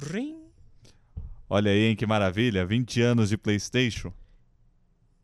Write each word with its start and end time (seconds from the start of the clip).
Rim. 0.00 0.36
Olha 1.48 1.70
aí, 1.70 1.86
hein, 1.86 1.96
que 1.96 2.06
maravilha. 2.06 2.64
20 2.64 3.00
anos 3.02 3.28
de 3.28 3.36
PlayStation. 3.36 4.12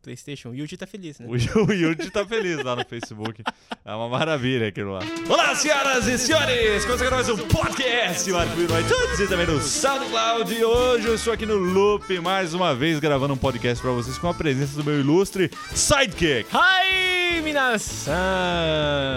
PlayStation. 0.01 0.49
O 0.49 0.55
Yuji 0.55 0.77
tá 0.77 0.87
feliz, 0.87 1.19
né? 1.19 1.25
O 1.27 1.35
Yu- 1.35 1.65
o 1.67 1.73
Yudi 1.73 2.09
tá 2.09 2.25
feliz 2.25 2.63
lá 2.63 2.75
no 2.77 2.85
Facebook. 2.85 3.43
É 3.83 3.93
uma 3.93 4.07
maravilha 4.07 4.67
aquilo 4.67 4.91
lá. 4.93 4.99
Olá, 5.29 5.53
senhoras 5.55 6.07
e 6.07 6.17
senhores! 6.17 6.85
Começando 6.85 7.11
mais 7.11 7.27
um 7.29 7.37
podcast 7.47 8.31
Marco 8.31 8.55
no 8.55 8.63
iTunes 8.79 9.19
e 9.19 9.27
também 9.27 9.47
no 9.47 9.59
SoundCloud. 9.61 10.53
E 10.53 10.63
hoje 10.63 11.07
eu 11.07 11.15
estou 11.15 11.33
aqui 11.33 11.45
no 11.45 11.55
Loop, 11.55 12.19
mais 12.21 12.53
uma 12.53 12.73
vez, 12.73 12.99
gravando 12.99 13.33
um 13.33 13.37
podcast 13.37 13.81
pra 13.81 13.91
vocês 13.91 14.17
com 14.17 14.29
a 14.29 14.33
presença 14.33 14.77
do 14.77 14.83
meu 14.85 14.97
ilustre 14.99 15.49
Sidekick. 15.75 16.47
Hi, 16.55 17.26
minasan! 17.41 18.13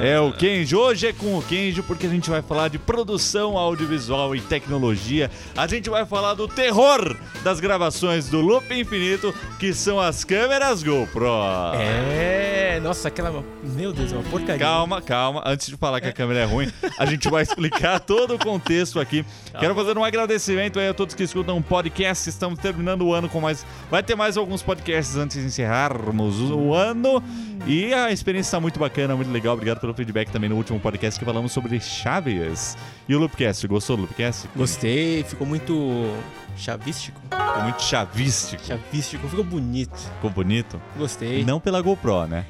É 0.02 0.18
o 0.20 0.32
Kenji. 0.32 0.74
Hoje 0.74 1.08
é 1.08 1.12
com 1.12 1.38
o 1.38 1.42
Kenji 1.42 1.82
porque 1.82 2.06
a 2.06 2.10
gente 2.10 2.28
vai 2.30 2.42
falar 2.42 2.68
de 2.68 2.78
produção 2.78 3.56
audiovisual 3.56 4.34
e 4.34 4.40
tecnologia. 4.40 5.30
A 5.56 5.66
gente 5.66 5.88
vai 5.90 6.04
falar 6.04 6.34
do 6.34 6.46
terror 6.46 7.16
das 7.42 7.60
gravações 7.60 8.28
do 8.28 8.40
Loop 8.40 8.72
Infinito, 8.72 9.34
que 9.58 9.72
são 9.72 10.00
as 10.00 10.24
câmeras 10.24 10.82
GoPro. 10.82 11.26
É, 11.74 12.78
nossa, 12.82 13.08
aquela. 13.08 13.44
Meu 13.62 13.92
Deus, 13.92 14.12
é 14.12 14.16
uma 14.16 14.24
porcaria. 14.24 14.58
Calma, 14.58 15.00
calma. 15.00 15.42
Antes 15.44 15.68
de 15.68 15.76
falar 15.76 16.00
que 16.00 16.08
a 16.08 16.12
câmera 16.12 16.40
é 16.40 16.44
ruim, 16.44 16.70
a 16.98 17.06
gente 17.06 17.28
vai 17.28 17.42
explicar 17.42 17.98
todo 18.00 18.34
o 18.34 18.38
contexto 18.38 18.98
aqui. 18.98 19.24
Quero 19.58 19.74
fazer 19.74 19.96
um 19.96 20.04
agradecimento 20.04 20.78
aí 20.78 20.88
a 20.88 20.94
todos 20.94 21.14
que 21.14 21.22
escutam 21.22 21.58
o 21.58 21.62
podcast. 21.62 22.28
Estamos 22.28 22.58
terminando 22.58 23.02
o 23.02 23.12
ano 23.14 23.28
com 23.28 23.40
mais. 23.40 23.64
Vai 23.90 24.02
ter 24.02 24.14
mais 24.14 24.36
alguns 24.36 24.62
podcasts 24.62 25.16
antes 25.16 25.38
de 25.38 25.46
encerrarmos 25.46 26.40
o 26.40 26.74
ano. 26.74 27.22
E 27.66 27.92
a 28.04 28.12
experiência 28.12 28.48
está 28.48 28.60
muito 28.60 28.78
bacana, 28.78 29.14
muito 29.14 29.30
legal. 29.30 29.54
Obrigado 29.54 29.80
pelo 29.80 29.94
feedback 29.94 30.30
também 30.30 30.48
no 30.48 30.56
último 30.56 30.78
podcast 30.80 31.18
que 31.18 31.24
falamos 31.24 31.52
sobre 31.52 31.78
chaves. 31.80 32.76
E 33.08 33.14
o 33.14 33.18
Loopcast, 33.18 33.66
gostou 33.66 33.96
do 33.96 34.02
Loopcast? 34.02 34.48
Gostei, 34.54 35.22
ficou 35.24 35.46
muito 35.46 36.14
chavístico. 36.56 37.20
Ficou 37.22 37.62
muito 37.62 37.82
chavístico. 37.82 38.64
Chavístico, 38.64 39.28
ficou 39.28 39.44
bonito. 39.44 39.96
Ficou 39.96 40.30
bonito. 40.30 40.80
Gostei. 40.96 41.44
Não 41.44 41.60
pela 41.60 41.80
GoPro, 41.80 42.26
né? 42.26 42.44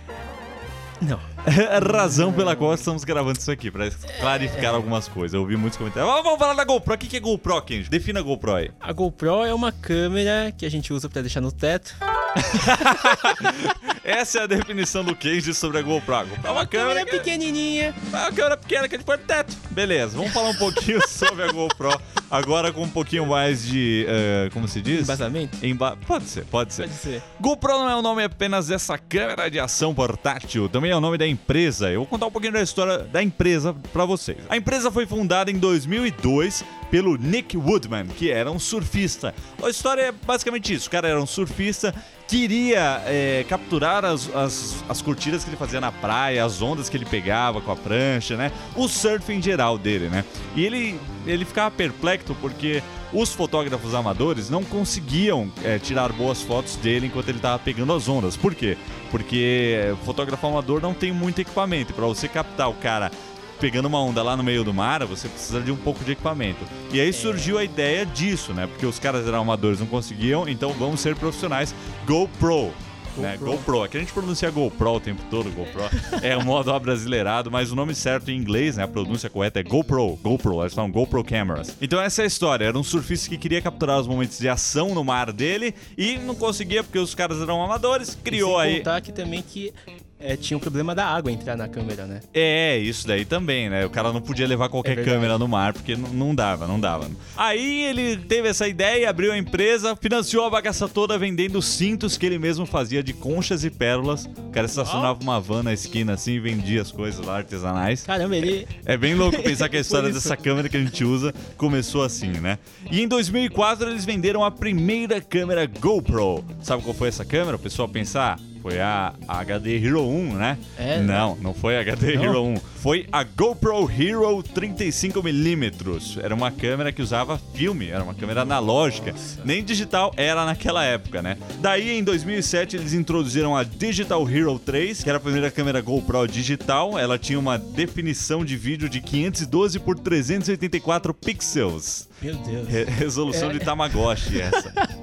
Não. 1.00 1.18
É 1.46 1.78
razão 1.96 2.32
pela 2.32 2.54
qual 2.54 2.74
estamos 2.74 3.04
gravando 3.04 3.38
isso 3.38 3.50
aqui, 3.50 3.70
pra 3.70 3.90
clarificar 4.20 4.74
algumas 4.74 5.08
coisas. 5.08 5.34
Eu 5.34 5.40
ouvi 5.40 5.56
muitos 5.56 5.78
comentários. 5.78 6.12
Ah, 6.12 6.20
Vamos 6.22 6.38
falar 6.38 6.54
da 6.54 6.64
GoPro. 6.64 6.94
O 6.94 6.98
que 6.98 7.16
é 7.16 7.20
GoPro, 7.20 7.62
Kenji? 7.62 7.88
Defina 7.88 8.20
a 8.20 8.22
GoPro 8.22 8.54
aí. 8.54 8.70
A 8.80 8.92
GoPro 8.92 9.44
é 9.44 9.54
uma 9.54 9.72
câmera 9.72 10.52
que 10.56 10.66
a 10.66 10.70
gente 10.70 10.92
usa 10.92 11.08
pra 11.08 11.22
deixar 11.22 11.40
no 11.40 11.50
teto. 11.50 11.96
Essa 14.02 14.40
é 14.40 14.42
a 14.42 14.46
definição 14.46 15.04
do 15.04 15.14
Kenji 15.14 15.54
sobre 15.54 15.78
a 15.78 15.82
GoPro. 15.82 16.26
É 16.42 16.50
uma 16.50 16.66
câmera, 16.66 17.04
que... 17.04 17.12
pequenininha. 17.12 17.94
é 18.12 18.16
uma 18.16 18.32
câmera 18.32 18.56
pequena 18.56 18.88
que 18.88 18.94
a 18.94 18.98
gente 18.98 19.06
põe 19.06 19.16
no 19.16 19.24
teto. 19.24 19.56
Beleza, 19.70 20.16
vamos 20.16 20.32
falar 20.32 20.50
um 20.50 20.56
pouquinho 20.56 21.00
sobre 21.06 21.44
a 21.44 21.52
GoPro. 21.52 21.90
Agora 22.30 22.72
com 22.72 22.82
um 22.82 22.88
pouquinho 22.88 23.26
mais 23.26 23.64
de... 23.64 24.06
eh, 24.08 24.48
como 24.52 24.68
se 24.68 24.80
diz? 24.80 25.02
Embasamento? 25.02 25.58
Emba... 25.64 25.96
Pode 26.06 26.26
ser, 26.26 26.44
pode 26.44 26.72
ser. 26.72 26.82
Pode 26.84 26.94
ser. 26.94 27.22
GoPro 27.40 27.72
não 27.72 27.90
é 27.90 27.96
o 27.96 28.02
nome 28.02 28.22
apenas 28.22 28.68
dessa 28.68 28.96
câmera 28.96 29.50
de 29.50 29.58
ação 29.58 29.94
portátil, 29.94 30.68
também 30.68 30.90
é 30.90 30.96
o 30.96 31.00
nome 31.00 31.18
da 31.18 31.26
empresa. 31.26 31.90
Eu 31.90 32.00
vou 32.00 32.06
contar 32.06 32.26
um 32.26 32.30
pouquinho 32.30 32.52
da 32.52 32.62
história 32.62 32.98
da 32.98 33.22
empresa 33.22 33.74
pra 33.92 34.04
vocês. 34.04 34.38
A 34.48 34.56
empresa 34.56 34.90
foi 34.90 35.06
fundada 35.06 35.50
em 35.50 35.58
2002 35.58 36.64
pelo 36.90 37.16
Nick 37.16 37.56
Woodman, 37.56 38.06
que 38.08 38.30
era 38.30 38.50
um 38.50 38.58
surfista. 38.58 39.34
A 39.62 39.68
história 39.68 40.02
é 40.02 40.12
basicamente 40.12 40.74
isso: 40.74 40.88
o 40.88 40.90
cara 40.90 41.08
era 41.08 41.20
um 41.20 41.26
surfista, 41.26 41.94
queria 42.30 43.02
é, 43.06 43.44
capturar 43.48 44.04
as, 44.04 44.32
as, 44.32 44.84
as 44.88 45.02
curtidas 45.02 45.42
que 45.42 45.50
ele 45.50 45.56
fazia 45.56 45.80
na 45.80 45.90
praia, 45.90 46.44
as 46.44 46.62
ondas 46.62 46.88
que 46.88 46.96
ele 46.96 47.04
pegava 47.04 47.60
com 47.60 47.72
a 47.72 47.76
prancha, 47.76 48.36
né? 48.36 48.52
O 48.76 48.86
surf 48.86 49.32
em 49.32 49.42
geral 49.42 49.76
dele, 49.76 50.08
né? 50.08 50.24
E 50.54 50.64
ele, 50.64 51.00
ele 51.26 51.44
ficava 51.44 51.72
perplexo 51.72 52.32
porque 52.40 52.84
os 53.12 53.32
fotógrafos 53.32 53.96
amadores 53.96 54.48
não 54.48 54.62
conseguiam 54.62 55.50
é, 55.64 55.80
tirar 55.80 56.12
boas 56.12 56.40
fotos 56.40 56.76
dele 56.76 57.08
enquanto 57.08 57.28
ele 57.28 57.38
estava 57.38 57.58
pegando 57.58 57.92
as 57.92 58.08
ondas. 58.08 58.36
Por 58.36 58.54
quê? 58.54 58.78
Porque 59.10 59.92
fotógrafo 60.04 60.46
amador 60.46 60.80
não 60.80 60.94
tem 60.94 61.10
muito 61.10 61.40
equipamento. 61.40 61.92
Para 61.92 62.06
você 62.06 62.28
captar 62.28 62.70
o 62.70 62.74
cara 62.74 63.10
pegando 63.60 63.86
uma 63.86 64.02
onda 64.02 64.22
lá 64.22 64.36
no 64.36 64.42
meio 64.42 64.64
do 64.64 64.72
mar, 64.72 65.04
você 65.04 65.28
precisa 65.28 65.60
de 65.60 65.70
um 65.70 65.76
pouco 65.76 66.02
de 66.02 66.12
equipamento. 66.12 66.64
E 66.92 67.00
aí 67.00 67.12
surgiu 67.12 67.58
a 67.58 67.64
ideia 67.64 68.06
disso, 68.06 68.54
né? 68.54 68.66
Porque 68.66 68.86
os 68.86 68.98
caras 68.98 69.26
eram 69.28 69.42
amadores, 69.42 69.78
não 69.78 69.86
conseguiam, 69.86 70.48
então 70.48 70.72
vamos 70.72 71.00
ser 71.00 71.14
profissionais. 71.14 71.74
GoPro. 72.06 72.72
Né? 73.16 73.36
GoPro. 73.36 73.52
GoPro. 73.52 73.82
Aqui 73.82 73.96
a 73.98 74.00
gente 74.00 74.12
pronuncia 74.12 74.50
GoPro 74.50 74.92
o 74.92 75.00
tempo 75.00 75.22
todo, 75.30 75.50
GoPro. 75.50 75.82
É 76.22 76.36
o 76.36 76.44
modo 76.44 76.72
abrasileirado, 76.72 77.50
mas 77.50 77.70
o 77.70 77.76
nome 77.76 77.94
certo 77.94 78.30
em 78.30 78.36
inglês, 78.36 78.76
né? 78.76 78.84
A 78.84 78.88
pronúncia 78.88 79.28
correta 79.28 79.60
é 79.60 79.62
GoPro. 79.62 80.18
GoPro, 80.22 80.62
eles 80.62 80.72
falam 80.72 80.90
GoPro 80.90 81.22
Cameras. 81.22 81.76
Então 81.82 82.00
essa 82.00 82.22
é 82.22 82.24
a 82.24 82.26
história. 82.26 82.64
Era 82.64 82.78
um 82.78 82.84
surfista 82.84 83.28
que 83.28 83.36
queria 83.36 83.60
capturar 83.60 84.00
os 84.00 84.06
momentos 84.06 84.38
de 84.38 84.48
ação 84.48 84.94
no 84.94 85.04
mar 85.04 85.32
dele 85.32 85.74
e 85.98 86.16
não 86.18 86.34
conseguia 86.34 86.82
porque 86.82 86.98
os 86.98 87.14
caras 87.14 87.42
eram 87.42 87.62
amadores. 87.62 88.16
Criou 88.24 88.60
e 88.60 88.64
sem 88.64 88.72
aí. 88.72 88.78
contar 88.78 89.00
que 89.00 89.12
também 89.12 89.42
que 89.42 89.72
é, 90.20 90.36
tinha 90.36 90.56
o 90.56 90.60
problema 90.60 90.94
da 90.94 91.06
água 91.06 91.32
entrar 91.32 91.56
na 91.56 91.66
câmera, 91.66 92.06
né? 92.06 92.20
É, 92.32 92.78
isso 92.78 93.06
daí 93.06 93.24
também, 93.24 93.70
né? 93.70 93.86
O 93.86 93.90
cara 93.90 94.12
não 94.12 94.20
podia 94.20 94.46
levar 94.46 94.68
qualquer 94.68 94.98
É 94.98 95.02
câmera 95.02 95.38
no 95.38 95.48
mar, 95.48 95.72
porque 95.72 95.96
não 95.96 96.34
dava, 96.34 96.66
não 96.66 96.78
dava. 96.78 97.10
Aí 97.36 97.84
ele 97.84 98.16
teve 98.16 98.48
essa 98.48 98.68
ideia, 98.68 99.08
abriu 99.08 99.32
a 99.32 99.38
empresa, 99.38 99.96
financiou 99.96 100.44
a 100.44 100.50
bagaça 100.50 100.88
toda 100.88 101.18
vendendo 101.18 101.60
cintos 101.62 102.18
que 102.18 102.26
ele 102.26 102.38
mesmo 102.38 102.66
fazia 102.66 103.02
de 103.02 103.12
conchas 103.12 103.64
e 103.64 103.70
pérolas. 103.70 104.26
O 104.26 104.50
cara 104.50 104.66
estacionava 104.66 105.18
uma 105.22 105.40
van 105.40 105.62
na 105.62 105.72
esquina 105.72 106.12
assim 106.12 106.32
e 106.32 106.40
vendia 106.40 106.82
as 106.82 106.92
coisas 106.92 107.24
lá 107.24 107.38
artesanais. 107.38 108.02
Caramba, 108.02 108.36
ele. 108.36 108.66
É 108.84 108.96
bem 108.96 109.14
louco 109.14 109.40
pensar 109.42 109.68
que 109.68 109.76
a 109.76 109.80
história 109.80 110.10
dessa 110.10 110.36
câmera 110.36 110.68
que 110.68 110.76
a 110.76 110.80
gente 110.80 111.04
usa 111.04 111.32
começou 111.56 112.02
assim, 112.02 112.32
né? 112.32 112.58
E 112.90 113.00
em 113.00 113.08
2004 113.08 113.88
eles 113.88 114.04
venderam 114.04 114.44
a 114.44 114.50
primeira 114.50 115.20
câmera 115.20 115.66
GoPro. 115.66 116.44
Sabe 116.62 116.82
qual 116.82 116.94
foi 116.94 117.08
essa 117.08 117.24
câmera? 117.24 117.56
O 117.56 117.58
pessoal 117.58 117.88
pensar, 117.88 118.38
foi 118.62 118.78
a 118.80 119.14
HD 119.26 119.76
Hero 119.84 120.02
1, 120.06 120.34
né? 120.34 120.58
É, 120.78 121.00
não, 121.00 121.34
não 121.36 121.54
foi 121.54 121.76
a 121.76 121.80
HD 121.80 122.16
Não? 122.16 122.24
Hero 122.24 122.44
1. 122.44 122.56
Foi 122.80 123.06
a 123.12 123.22
GoPro 123.24 123.90
Hero 123.90 124.42
35mm. 124.54 126.18
Era 126.22 126.34
uma 126.34 126.50
câmera 126.50 126.92
que 126.92 127.02
usava 127.02 127.40
filme, 127.54 127.88
era 127.88 128.02
uma 128.02 128.14
câmera 128.14 128.42
analógica. 128.42 129.14
Nem 129.44 129.62
digital 129.64 130.12
era 130.16 130.44
naquela 130.44 130.84
época, 130.84 131.20
né? 131.22 131.36
Daí 131.60 131.90
em 131.98 132.02
2007 132.04 132.76
eles 132.76 132.92
introduziram 132.92 133.56
a 133.56 133.64
Digital 133.64 134.28
Hero 134.28 134.58
3, 134.58 135.02
que 135.02 135.08
era 135.08 135.18
a 135.18 135.20
primeira 135.20 135.50
câmera 135.50 135.80
GoPro 135.80 136.26
digital. 136.26 136.98
Ela 136.98 137.18
tinha 137.18 137.38
uma 137.38 137.58
definição 137.58 138.44
de 138.44 138.56
vídeo 138.56 138.88
de 138.88 139.00
512 139.00 139.78
por 139.78 139.98
384 139.98 141.12
pixels. 141.14 142.08
Meu 142.22 142.34
Deus. 142.36 142.68
Re- 142.68 142.84
resolução 142.84 143.50
É. 143.50 143.52
de 143.54 143.60
Tamagotchi 143.60 144.40
essa. 144.40 144.72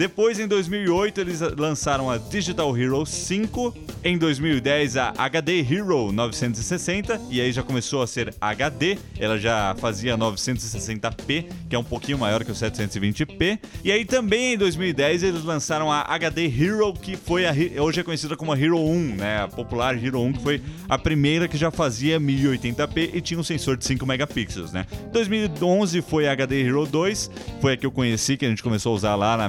Depois, 0.00 0.40
em 0.40 0.48
2008, 0.48 1.20
eles 1.20 1.40
lançaram 1.58 2.08
a 2.08 2.16
Digital 2.16 2.74
Hero 2.74 3.04
5. 3.04 3.76
Em 4.02 4.16
2010, 4.16 4.96
a 4.96 5.12
HD 5.18 5.60
Hero 5.60 6.10
960. 6.10 7.20
E 7.28 7.38
aí 7.38 7.52
já 7.52 7.62
começou 7.62 8.00
a 8.00 8.06
ser 8.06 8.34
HD. 8.40 8.96
Ela 9.18 9.36
já 9.36 9.76
fazia 9.78 10.16
960p, 10.16 11.44
que 11.68 11.76
é 11.76 11.78
um 11.78 11.84
pouquinho 11.84 12.16
maior 12.16 12.42
que 12.42 12.50
o 12.50 12.54
720p. 12.54 13.58
E 13.84 13.92
aí 13.92 14.06
também, 14.06 14.54
em 14.54 14.56
2010, 14.56 15.22
eles 15.22 15.44
lançaram 15.44 15.92
a 15.92 16.00
HD 16.14 16.46
Hero, 16.46 16.94
que 16.94 17.14
foi 17.14 17.44
a, 17.44 17.52
hoje 17.82 18.00
é 18.00 18.02
conhecida 18.02 18.38
como 18.38 18.54
a 18.54 18.58
Hero 18.58 18.78
1, 18.78 19.16
né? 19.16 19.42
A 19.42 19.48
popular 19.48 20.02
Hero 20.02 20.22
1, 20.22 20.32
que 20.32 20.42
foi 20.42 20.62
a 20.88 20.96
primeira 20.96 21.46
que 21.46 21.58
já 21.58 21.70
fazia 21.70 22.18
1080p 22.18 23.10
e 23.12 23.20
tinha 23.20 23.38
um 23.38 23.44
sensor 23.44 23.76
de 23.76 23.84
5 23.84 24.06
megapixels, 24.06 24.72
né? 24.72 24.86
2011 25.12 26.00
foi 26.00 26.26
a 26.26 26.32
HD 26.32 26.62
Hero 26.62 26.86
2, 26.86 27.30
foi 27.60 27.74
a 27.74 27.76
que 27.76 27.84
eu 27.84 27.92
conheci, 27.92 28.38
que 28.38 28.46
a 28.46 28.48
gente 28.48 28.62
começou 28.62 28.92
a 28.92 28.94
usar 28.94 29.14
lá 29.14 29.36
na 29.36 29.46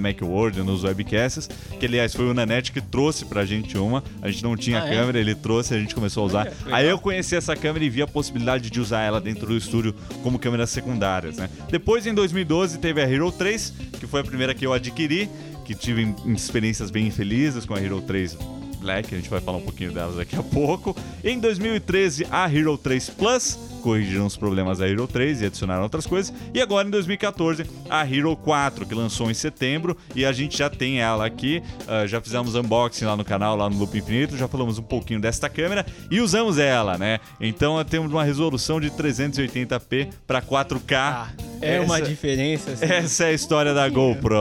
Nos 0.50 0.84
webcasts, 0.84 1.48
que 1.80 1.86
aliás 1.86 2.14
foi 2.16 2.26
o 2.30 2.34
Nanete 2.34 2.72
que 2.72 2.82
trouxe 2.82 3.26
pra 3.26 3.46
gente 3.46 3.78
uma, 3.78 4.04
a 4.22 4.30
gente 4.30 4.44
não 4.44 4.56
tinha 4.58 4.82
Ah, 4.82 4.88
é? 4.88 4.90
câmera, 4.96 5.20
ele 5.20 5.36
trouxe, 5.36 5.74
a 5.74 5.80
gente 5.80 5.94
começou 5.94 6.24
a 6.24 6.26
usar. 6.26 6.44
Legal. 6.46 6.58
Aí 6.72 6.88
eu 6.90 6.98
conheci 7.00 7.36
essa 7.36 7.56
câmera 7.56 7.86
e 7.86 7.90
vi 7.90 8.02
a 8.02 8.08
possibilidade 8.08 8.70
de 8.70 8.80
usar 8.80 9.02
ela 9.02 9.22
dentro 9.22 9.46
do 9.48 9.56
estúdio 9.58 9.94
como 10.24 10.40
câmeras 10.40 10.70
secundárias, 10.72 11.38
né? 11.38 11.50
Depois, 11.70 12.06
em 12.08 12.14
2012, 12.14 12.80
teve 12.80 13.02
a 13.02 13.10
Hero 13.10 13.32
3, 13.32 13.74
que 14.00 14.08
foi 14.08 14.22
a 14.22 14.24
primeira 14.24 14.54
que 14.54 14.66
eu 14.66 14.74
adquiri, 14.74 15.30
que 15.66 15.76
tive 15.76 16.14
experiências 16.28 16.90
bem 16.90 17.08
infelizes 17.08 17.66
com 17.66 17.74
a 17.76 17.82
Hero 17.82 18.02
3 18.02 18.38
Black, 18.82 19.14
a 19.14 19.18
gente 19.18 19.30
vai 19.30 19.40
falar 19.40 19.58
um 19.60 19.62
pouquinho 19.62 19.92
delas 19.92 20.16
daqui 20.16 20.36
a 20.36 20.44
pouco. 20.44 20.96
Em 21.24 21.40
2013, 21.40 22.28
a 22.32 22.52
Hero 22.52 22.78
3 22.78 23.10
Plus 23.12 23.58
corrigiram 23.82 24.26
os 24.28 24.38
problemas 24.38 24.78
da 24.80 24.88
Hero 24.88 25.08
3 25.08 25.42
e 25.42 25.46
adicionaram 25.46 25.84
outras 25.84 26.06
coisas. 26.06 26.34
E 26.54 26.62
agora 26.62 26.88
em 26.88 26.92
2014, 26.92 27.66
a 27.90 28.06
Hero 28.06 28.36
4, 28.36 28.86
que 28.86 28.94
lançou 28.94 29.30
em 29.32 29.34
setembro, 29.34 29.96
e 30.16 30.24
a 30.26 30.32
gente 30.32 30.58
já 30.58 30.70
tem 30.70 31.00
ela 31.00 31.26
aqui. 31.26 31.64
ah, 31.88 32.06
já 32.06 32.20
fizemos 32.22 32.54
unboxing 32.56 33.06
lá 33.06 33.16
no 33.16 33.24
canal, 33.26 33.56
lá 33.56 33.70
no 33.70 33.78
Loop 33.78 33.98
Infinito, 33.98 34.36
já 34.38 34.48
falamos 34.48 34.78
um 34.78 34.84
pouquinho 34.84 35.20
desta 35.22 35.48
câmera 35.50 35.86
e 36.12 36.20
usamos 36.20 36.58
ela, 36.58 36.98
né? 36.98 37.20
Então 37.40 37.84
temos 37.86 38.12
uma 38.12 38.24
resolução 38.24 38.80
de 38.80 38.90
380p 38.92 40.10
para 40.28 40.42
4K. 40.42 40.82
Ah, 40.98 41.28
é 41.62 41.80
uma 41.80 41.98
Essa- 42.00 42.08
diferença. 42.10 42.72
assim. 42.72 42.86
essa 42.86 43.24
é 43.26 43.28
a 43.28 43.34
história 43.34 43.74
da 43.74 43.88
GoPro. 43.90 44.36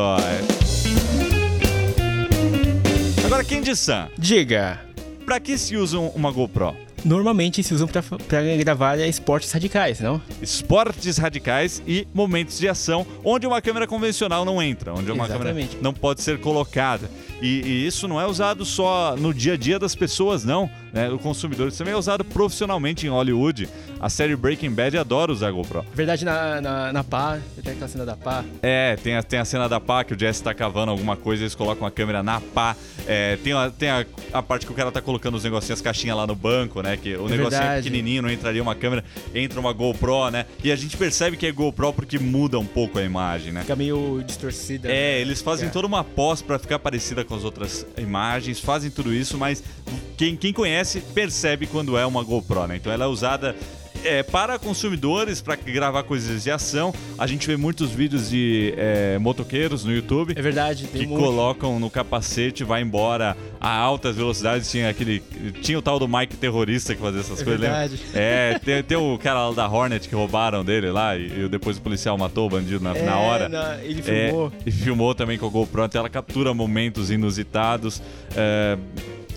Candy-san, 3.50 4.08
Diga. 4.16 4.78
pra 5.26 5.40
que 5.40 5.58
se 5.58 5.76
usa 5.76 5.98
uma 5.98 6.30
GoPro? 6.30 6.72
normalmente 7.04 7.62
se 7.62 7.74
usam 7.74 7.88
pra, 7.88 8.02
pra 8.02 8.42
gravar 8.56 8.98
esportes 8.98 9.50
radicais, 9.50 10.00
não? 10.00 10.20
Esportes 10.40 11.16
radicais 11.18 11.82
e 11.86 12.06
momentos 12.14 12.58
de 12.58 12.68
ação 12.68 13.06
onde 13.24 13.46
uma 13.46 13.60
câmera 13.60 13.86
convencional 13.86 14.44
não 14.44 14.62
entra, 14.62 14.92
onde 14.92 15.10
uma 15.10 15.24
Exatamente. 15.24 15.68
câmera 15.68 15.82
não 15.82 15.92
pode 15.92 16.22
ser 16.22 16.38
colocada. 16.38 17.10
E, 17.40 17.62
e 17.62 17.86
isso 17.86 18.06
não 18.06 18.20
é 18.20 18.26
usado 18.26 18.64
só 18.64 19.16
no 19.16 19.32
dia 19.32 19.54
a 19.54 19.56
dia 19.56 19.78
das 19.78 19.94
pessoas, 19.94 20.44
não, 20.44 20.70
né, 20.92 21.08
do 21.08 21.18
consumidor. 21.18 21.68
Isso 21.68 21.78
também 21.78 21.94
é 21.94 21.96
usado 21.96 22.24
profissionalmente 22.24 23.06
em 23.06 23.10
Hollywood. 23.10 23.68
A 24.00 24.08
série 24.08 24.34
Breaking 24.36 24.70
Bad 24.70 24.96
adora 24.98 25.30
usar 25.32 25.50
GoPro. 25.50 25.84
Verdade, 25.94 26.24
na, 26.24 26.60
na, 26.60 26.92
na 26.92 27.04
pá, 27.04 27.38
tem 27.62 27.72
aquela 27.72 27.88
cena 27.88 28.06
da 28.06 28.16
pá. 28.16 28.44
É, 28.62 28.96
tem 28.96 29.14
a, 29.16 29.22
tem 29.22 29.38
a 29.38 29.44
cena 29.44 29.68
da 29.68 29.78
pá 29.80 30.02
que 30.04 30.14
o 30.14 30.18
Jesse 30.18 30.42
tá 30.42 30.54
cavando 30.54 30.90
alguma 30.90 31.16
coisa, 31.16 31.42
eles 31.42 31.54
colocam 31.54 31.86
a 31.86 31.90
câmera 31.90 32.22
na 32.22 32.40
pá. 32.40 32.74
É, 33.06 33.36
tem 33.42 33.52
a, 33.52 33.70
tem 33.70 33.90
a, 33.90 34.06
a 34.32 34.42
parte 34.42 34.66
que 34.66 34.72
o 34.72 34.74
cara 34.74 34.90
tá 34.90 35.00
colocando 35.02 35.34
os 35.36 35.44
negocinhos, 35.44 35.78
as 35.78 35.82
caixinhas 35.82 36.16
lá 36.16 36.26
no 36.26 36.34
banco, 36.34 36.80
né? 36.82 36.96
Que 36.96 37.14
o 37.16 37.26
É 37.26 37.30
negocinho 37.30 37.44
é 37.44 37.48
verdade. 37.66 37.82
pequenininho, 37.90 38.22
não 38.22 38.30
entraria 38.30 38.62
uma 38.62 38.74
câmera, 38.74 39.04
entra 39.34 39.60
uma 39.60 39.72
GoPro, 39.72 40.30
né? 40.30 40.46
E 40.64 40.72
a 40.72 40.76
gente 40.76 40.96
percebe 40.96 41.36
que 41.36 41.46
é 41.46 41.52
GoPro 41.52 41.92
porque 41.92 42.18
muda 42.18 42.58
um 42.58 42.66
pouco 42.66 42.98
a 42.98 43.02
imagem, 43.02 43.52
né? 43.52 43.60
Fica 43.62 43.76
meio 43.76 44.22
distorcida. 44.26 44.88
né? 44.88 44.94
É, 44.94 45.20
eles 45.20 45.42
fazem 45.42 45.68
É. 45.68 45.70
toda 45.70 45.86
uma 45.86 46.02
pós 46.02 46.40
pra 46.40 46.58
ficar 46.58 46.78
parecida 46.78 47.24
com 47.24 47.34
as 47.34 47.44
outras 47.44 47.86
imagens, 47.98 48.58
fazem 48.60 48.90
tudo 48.90 49.12
isso, 49.12 49.36
mas 49.36 49.62
quem, 50.16 50.36
quem 50.36 50.52
conhece 50.52 50.79
percebe 51.14 51.66
quando 51.66 51.96
é 51.96 52.04
uma 52.06 52.22
GoPro, 52.22 52.66
né? 52.66 52.76
Então 52.76 52.92
ela 52.92 53.04
é 53.04 53.08
usada 53.08 53.54
é, 54.02 54.22
para 54.22 54.58
consumidores, 54.58 55.42
para 55.42 55.56
gravar 55.56 56.02
coisas 56.04 56.42
de 56.44 56.50
ação. 56.50 56.90
A 57.18 57.26
gente 57.26 57.46
vê 57.46 57.54
muitos 57.54 57.90
vídeos 57.90 58.30
de 58.30 58.72
é, 58.78 59.18
motoqueiros 59.18 59.84
no 59.84 59.92
YouTube 59.92 60.32
É 60.34 60.40
verdade, 60.40 60.86
tem 60.86 61.02
que 61.02 61.06
monte. 61.06 61.18
colocam 61.20 61.78
no 61.78 61.90
capacete, 61.90 62.64
vai 62.64 62.80
embora 62.80 63.36
a 63.60 63.68
altas 63.76 64.16
velocidades. 64.16 64.70
Tinha 64.70 64.88
aquele. 64.88 65.20
Tinha 65.60 65.78
o 65.78 65.82
tal 65.82 65.98
do 65.98 66.08
Mike 66.08 66.34
terrorista 66.38 66.94
que 66.94 67.00
fazia 67.02 67.20
essas 67.20 67.42
É 67.42 67.44
coisas, 67.44 67.60
lembra? 67.60 67.78
verdade. 67.88 68.02
É, 68.14 68.58
tem, 68.64 68.82
tem 68.82 68.96
o 68.96 69.18
cara 69.18 69.48
lá 69.48 69.54
da 69.54 69.68
Hornet 69.68 70.08
que 70.08 70.14
roubaram 70.14 70.64
dele 70.64 70.90
lá 70.90 71.14
e, 71.18 71.44
e 71.44 71.48
depois 71.50 71.76
o 71.76 71.82
policial 71.82 72.16
matou 72.16 72.46
o 72.46 72.50
bandido 72.50 72.82
na, 72.82 72.96
É, 72.96 73.02
na 73.02 73.18
hora. 73.18 73.48
na- 73.50 73.84
ele 73.84 74.00
É, 74.00 74.28
filmou. 74.28 74.50
e 74.64 74.70
filmou 74.70 75.14
também 75.14 75.36
com 75.36 75.46
a 75.46 75.50
GoPro, 75.50 75.84
então 75.84 75.98
ela 75.98 76.08
captura 76.08 76.54
momentos 76.54 77.10
inusitados. 77.10 78.00
é, 78.34 78.78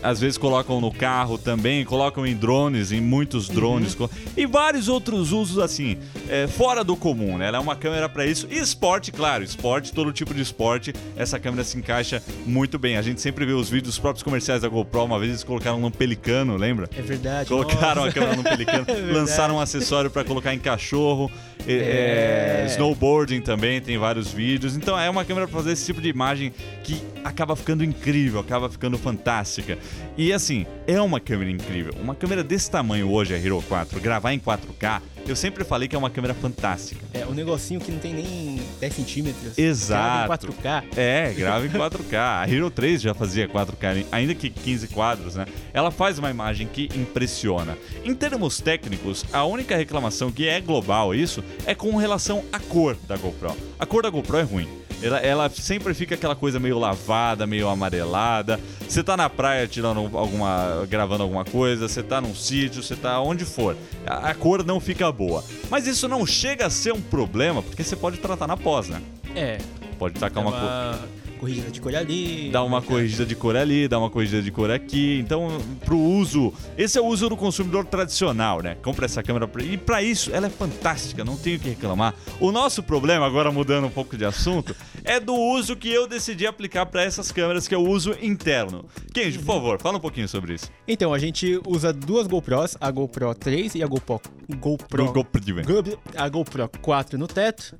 às 0.03 0.19
vezes 0.19 0.37
colocam 0.37 0.81
no 0.81 0.91
carro 0.91 1.37
também, 1.37 1.83
colocam 1.85 2.25
em 2.27 2.35
drones, 2.35 2.91
em 2.91 2.99
muitos 3.01 3.47
Uhum. 3.49 3.55
drones. 3.55 3.95
co- 3.95 4.09
E 4.35 4.45
vários 4.45 4.87
outros 4.87 5.31
usos 5.31 5.57
assim, 5.59 5.97
é, 6.29 6.45
fora 6.47 6.83
do 6.83 6.95
comum, 6.95 7.37
né? 7.37 7.47
Ela 7.47 7.57
é 7.57 7.61
uma 7.61 7.75
câmera 7.75 8.09
para 8.09 8.25
isso. 8.25 8.47
E 8.51 8.57
esporte, 8.57 9.11
claro, 9.11 9.43
esporte, 9.43 9.91
todo 9.93 10.11
tipo 10.11 10.33
de 10.33 10.41
esporte, 10.41 10.93
essa 11.15 11.39
câmera 11.39 11.63
se 11.63 11.77
encaixa 11.77 12.21
muito 12.45 12.77
bem. 12.77 12.97
A 12.97 13.01
gente 13.01 13.21
sempre 13.21 13.45
vê 13.45 13.53
os 13.53 13.69
vídeos 13.69 13.93
dos 13.95 13.99
próprios 13.99 14.23
comerciais 14.23 14.61
da 14.61 14.67
GoPro, 14.67 15.05
uma 15.05 15.17
vez 15.19 15.31
eles 15.31 15.43
colocaram 15.43 15.79
num 15.79 15.91
pelicano, 15.91 16.57
lembra? 16.57 16.89
É 16.97 17.01
verdade. 17.01 17.47
Colocaram 17.49 18.03
nossa. 18.05 18.09
a 18.09 18.11
câmera 18.13 18.35
no 18.35 18.43
pelicano, 18.43 18.85
É 18.89 19.13
lançaram 19.13 19.55
um 19.55 19.59
acessório 19.59 20.09
para 20.11 20.23
colocar 20.23 20.53
em 20.53 20.59
cachorro, 20.59 21.31
É. 21.67 22.63
é, 22.63 22.65
snowboarding 22.71 23.39
também, 23.41 23.79
tem 23.79 23.97
vários 23.97 24.31
vídeos. 24.31 24.75
Então 24.75 24.97
é 24.99 25.09
uma 25.09 25.23
câmera 25.23 25.47
para 25.47 25.55
fazer 25.57 25.71
esse 25.71 25.85
tipo 25.85 26.01
de 26.01 26.09
imagem 26.09 26.51
que 26.83 27.01
acaba 27.23 27.55
ficando 27.55 27.83
incrível, 27.83 28.39
acaba 28.39 28.69
ficando 28.69 28.97
fantástica. 28.97 29.77
E 30.17 30.31
assim, 30.31 30.65
é 30.85 31.01
uma 31.01 31.19
câmera 31.19 31.49
incrível. 31.49 31.93
Uma 32.01 32.15
câmera 32.15 32.43
desse 32.43 32.69
tamanho 32.69 33.09
hoje, 33.09 33.33
a 33.33 33.37
Hero 33.37 33.63
4, 33.67 33.99
gravar 33.99 34.33
em 34.33 34.39
4K, 34.39 35.01
eu 35.25 35.35
sempre 35.35 35.63
falei 35.63 35.87
que 35.87 35.95
é 35.95 35.99
uma 35.99 36.09
câmera 36.09 36.33
fantástica. 36.33 37.05
É, 37.13 37.25
um 37.25 37.33
negocinho 37.33 37.79
que 37.79 37.91
não 37.91 37.99
tem 37.99 38.13
nem 38.13 38.61
10 38.79 38.93
centímetros. 38.93 39.57
Exato. 39.57 40.27
Grava 40.27 40.33
em 40.33 40.37
4K. 40.37 40.83
É, 40.97 41.33
grava 41.33 41.65
em 41.65 41.69
4K. 41.69 42.17
A 42.17 42.49
Hero 42.49 42.69
3 42.69 43.01
já 43.01 43.13
fazia 43.13 43.47
4K, 43.47 44.05
ainda 44.11 44.35
que 44.35 44.49
15 44.49 44.87
quadros, 44.89 45.35
né? 45.35 45.45
Ela 45.73 45.91
faz 45.91 46.19
uma 46.19 46.29
imagem 46.29 46.67
que 46.67 46.89
impressiona. 46.95 47.77
Em 48.03 48.13
termos 48.13 48.59
técnicos, 48.59 49.25
a 49.31 49.45
única 49.45 49.77
reclamação 49.77 50.31
que 50.31 50.47
é 50.47 50.59
global 50.59 51.15
isso 51.15 51.43
é 51.65 51.73
com 51.73 51.95
relação 51.95 52.43
à 52.51 52.59
cor 52.59 52.97
da 53.07 53.15
GoPro. 53.15 53.55
A 53.79 53.85
cor 53.85 54.03
da 54.03 54.09
GoPro 54.09 54.37
é 54.37 54.43
ruim. 54.43 54.67
Ela, 55.03 55.19
ela 55.19 55.49
sempre 55.49 55.93
fica 55.93 56.15
aquela 56.15 56.35
coisa 56.35 56.59
meio 56.59 56.79
lavada, 56.79 57.45
meio 57.45 57.67
amarelada. 57.67 58.59
Você 58.87 59.03
tá 59.03 59.17
na 59.17 59.29
praia 59.29 59.67
tirando 59.67 59.99
alguma. 60.17 60.87
gravando 60.89 61.23
alguma 61.23 61.43
coisa, 61.43 61.87
você 61.87 62.01
tá 62.01 62.21
num 62.21 62.33
sítio, 62.33 62.81
você 62.81 62.95
tá 62.95 63.19
onde 63.19 63.43
for. 63.43 63.75
A, 64.05 64.29
a 64.29 64.33
cor 64.33 64.63
não 64.63 64.79
fica 64.79 65.11
boa. 65.11 65.43
Mas 65.69 65.87
isso 65.87 66.07
não 66.07 66.25
chega 66.25 66.67
a 66.67 66.69
ser 66.69 66.93
um 66.93 67.01
problema, 67.01 67.61
porque 67.61 67.83
você 67.83 67.95
pode 67.95 68.17
tratar 68.17 68.47
na 68.47 68.55
pós, 68.55 68.87
né? 68.87 69.01
É. 69.35 69.57
Pode 69.99 70.15
tacar 70.15 70.43
Dá 70.43 70.49
uma 70.49 70.51
cor 70.51 70.61
uma 70.61 71.22
corrigida 71.43 71.69
de 71.71 71.81
cor 71.81 71.93
ali. 71.95 72.49
dá 72.51 72.63
uma 72.63 72.81
corrigida 72.81 73.25
de 73.25 73.35
cor 73.35 73.55
ali, 73.55 73.87
dá 73.87 73.99
uma 73.99 74.09
corrigida 74.09 74.41
de 74.41 74.49
cor 74.51 74.71
aqui. 74.71 75.19
Então, 75.19 75.49
pro 75.83 75.97
uso, 75.97 76.53
esse 76.77 76.97
é 76.97 77.01
o 77.01 77.05
uso 77.05 77.27
do 77.27 77.35
consumidor 77.35 77.85
tradicional, 77.85 78.61
né? 78.61 78.75
Compra 78.81 79.05
essa 79.05 79.21
câmera 79.21 79.49
e 79.63 79.77
pra 79.77 80.01
isso 80.01 80.31
ela 80.33 80.47
é 80.47 80.49
fantástica, 80.49 81.25
não 81.25 81.35
tenho 81.35 81.57
o 81.57 81.59
que 81.59 81.69
reclamar. 81.69 82.13
O 82.39 82.51
nosso 82.51 82.81
problema, 82.81 83.25
agora 83.25 83.51
mudando 83.51 83.85
um 83.87 83.89
pouco 83.89 84.15
de 84.15 84.23
assunto, 84.23 84.73
é 85.03 85.19
do 85.19 85.33
uso 85.35 85.75
que 85.75 85.89
eu 85.91 86.07
decidi 86.07 86.47
aplicar 86.47 86.85
pra 86.85 87.03
essas 87.03 87.31
câmeras, 87.31 87.67
que 87.67 87.75
é 87.75 87.77
o 87.77 87.87
uso 87.87 88.15
interno. 88.21 88.85
Kenji, 89.13 89.37
por 89.39 89.45
favor, 89.45 89.81
fala 89.81 89.97
um 89.97 90.01
pouquinho 90.01 90.27
sobre 90.29 90.53
isso. 90.53 90.69
Então, 90.87 91.13
a 91.13 91.19
gente 91.19 91.59
usa 91.67 91.91
duas 91.91 92.25
GoPros, 92.25 92.77
a 92.79 92.89
GoPro 92.89 93.33
3 93.35 93.75
e 93.75 93.83
a 93.83 93.87
GoPro, 93.87 94.21
GoPro, 94.57 95.05
Go- 95.07 95.13
GoPro. 95.13 95.41
Go- 95.65 95.99
a 96.15 96.29
GoPro 96.29 96.69
4 96.81 97.17
no 97.17 97.27
teto. 97.27 97.75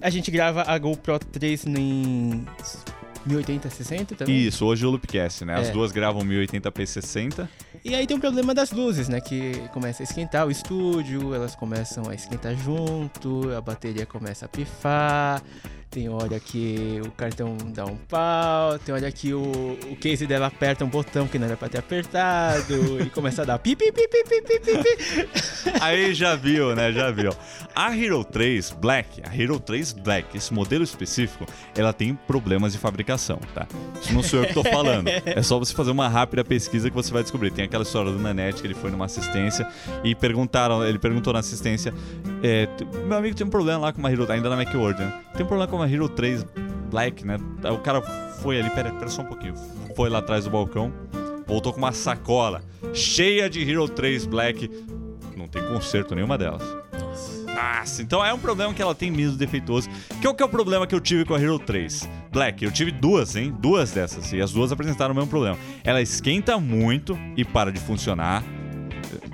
A 0.00 0.10
gente 0.10 0.30
grava 0.30 0.62
a 0.66 0.78
GoPro 0.78 1.18
3 1.18 1.66
em 1.66 2.44
1080, 3.24 3.68
60 3.70 4.14
também. 4.14 4.36
Isso, 4.36 4.64
hoje 4.64 4.86
o 4.86 4.90
Loopcast, 4.90 5.44
né? 5.44 5.54
As 5.54 5.68
É. 5.68 5.72
duas 5.72 5.90
gravam 5.90 6.22
1080p 6.22 6.86
60. 6.86 7.48
E 7.84 7.94
aí 7.94 8.06
tem 8.06 8.16
o 8.16 8.20
problema 8.20 8.54
das 8.54 8.70
luzes, 8.70 9.08
né? 9.08 9.20
Que 9.20 9.52
começa 9.72 10.02
a 10.02 10.04
esquentar 10.04 10.46
o 10.46 10.50
estúdio, 10.50 11.34
elas 11.34 11.54
começam 11.54 12.08
a 12.08 12.14
esquentar 12.14 12.54
junto, 12.56 13.52
a 13.56 13.60
bateria 13.60 14.06
começa 14.06 14.44
a 14.46 14.48
pifar. 14.48 15.42
Tem 15.96 16.10
hora 16.10 16.38
que 16.38 17.00
o 17.06 17.10
cartão 17.12 17.56
dá 17.74 17.86
um 17.86 17.96
pau, 17.96 18.78
tem 18.78 18.94
hora 18.94 19.10
que 19.10 19.32
o, 19.32 19.78
o 19.90 19.96
case 19.96 20.26
dela 20.26 20.48
aperta 20.48 20.84
um 20.84 20.88
botão 20.90 21.26
que 21.26 21.38
não 21.38 21.46
era 21.46 21.56
pra 21.56 21.70
ter 21.70 21.78
apertado 21.78 23.00
e 23.00 23.08
começa 23.08 23.40
a 23.40 23.44
dar 23.46 23.58
pi 23.58 23.74
pi 23.74 23.90
pi 23.90 24.06
pi 24.06 24.22
pi 24.24 24.42
pi 24.42 24.60
pi. 24.60 25.28
Aí 25.80 26.12
já 26.12 26.36
viu, 26.36 26.76
né? 26.76 26.92
Já 26.92 27.10
viu. 27.10 27.30
A 27.74 27.96
Hero 27.96 28.22
3 28.22 28.72
Black, 28.72 29.22
a 29.26 29.34
Hero 29.34 29.58
3 29.58 29.94
Black, 29.94 30.36
esse 30.36 30.52
modelo 30.52 30.84
específico, 30.84 31.46
ela 31.74 31.94
tem 31.94 32.14
problemas 32.14 32.74
de 32.74 32.78
fabricação, 32.78 33.40
tá? 33.54 33.66
Isso 33.98 34.12
não 34.12 34.22
sou 34.22 34.40
eu 34.40 34.48
que 34.48 34.52
tô 34.52 34.64
falando. 34.64 35.08
É 35.24 35.42
só 35.42 35.58
você 35.58 35.72
fazer 35.72 35.92
uma 35.92 36.08
rápida 36.08 36.44
pesquisa 36.44 36.90
que 36.90 36.94
você 36.94 37.10
vai 37.10 37.22
descobrir. 37.22 37.50
Tem 37.52 37.64
aquela 37.64 37.84
história 37.84 38.12
do 38.12 38.18
Nanete 38.18 38.60
que 38.60 38.66
ele 38.66 38.74
foi 38.74 38.90
numa 38.90 39.06
assistência 39.06 39.66
e 40.04 40.14
perguntaram, 40.14 40.86
ele 40.86 40.98
perguntou 40.98 41.32
na 41.32 41.38
assistência, 41.38 41.94
é, 42.42 42.68
meu 43.06 43.16
amigo 43.16 43.34
tem 43.34 43.46
um 43.46 43.50
problema 43.50 43.78
lá 43.78 43.92
com 43.94 43.98
uma 43.98 44.12
Hero, 44.12 44.30
ainda 44.30 44.50
na 44.50 44.56
Macworld, 44.56 45.00
né? 45.00 45.22
Tem 45.34 45.44
um 45.44 45.48
problema 45.48 45.70
com 45.70 45.76
uma 45.76 45.85
Hero 45.88 46.08
3 46.08 46.44
Black, 46.90 47.26
né? 47.26 47.36
O 47.72 47.78
cara 47.78 48.00
foi 48.40 48.60
ali, 48.60 48.70
pera, 48.70 48.90
pera 48.92 49.08
só 49.08 49.22
um 49.22 49.26
pouquinho, 49.26 49.54
foi 49.94 50.08
lá 50.08 50.18
atrás 50.18 50.44
do 50.44 50.50
balcão, 50.50 50.92
voltou 51.46 51.72
com 51.72 51.78
uma 51.78 51.92
sacola 51.92 52.62
cheia 52.94 53.48
de 53.50 53.68
Hero 53.68 53.88
3 53.88 54.26
Black 54.26 54.70
não 55.46 55.48
tem 55.48 55.62
conserto 55.62 56.14
nenhuma 56.14 56.36
delas. 56.36 56.62
Nossa, 57.54 58.02
então 58.02 58.24
é 58.24 58.34
um 58.34 58.38
problema 58.38 58.74
que 58.74 58.82
ela 58.82 58.94
tem 58.94 59.10
mesmo 59.10 59.38
defeituoso. 59.38 59.88
Que 60.20 60.26
é 60.26 60.30
o 60.30 60.34
que 60.34 60.42
é 60.42 60.46
o 60.46 60.48
problema 60.48 60.86
que 60.86 60.94
eu 60.94 61.00
tive 61.00 61.24
com 61.24 61.34
a 61.34 61.40
Hero 61.40 61.58
3? 61.58 62.08
Black, 62.30 62.64
eu 62.64 62.70
tive 62.70 62.90
duas, 62.90 63.34
hein? 63.36 63.54
Duas 63.58 63.92
dessas. 63.92 64.32
E 64.32 64.40
as 64.40 64.52
duas 64.52 64.72
apresentaram 64.72 65.12
o 65.12 65.16
mesmo 65.16 65.30
problema. 65.30 65.56
Ela 65.82 66.02
esquenta 66.02 66.58
muito 66.58 67.18
e 67.36 67.44
para 67.44 67.72
de 67.72 67.80
funcionar. 67.80 68.44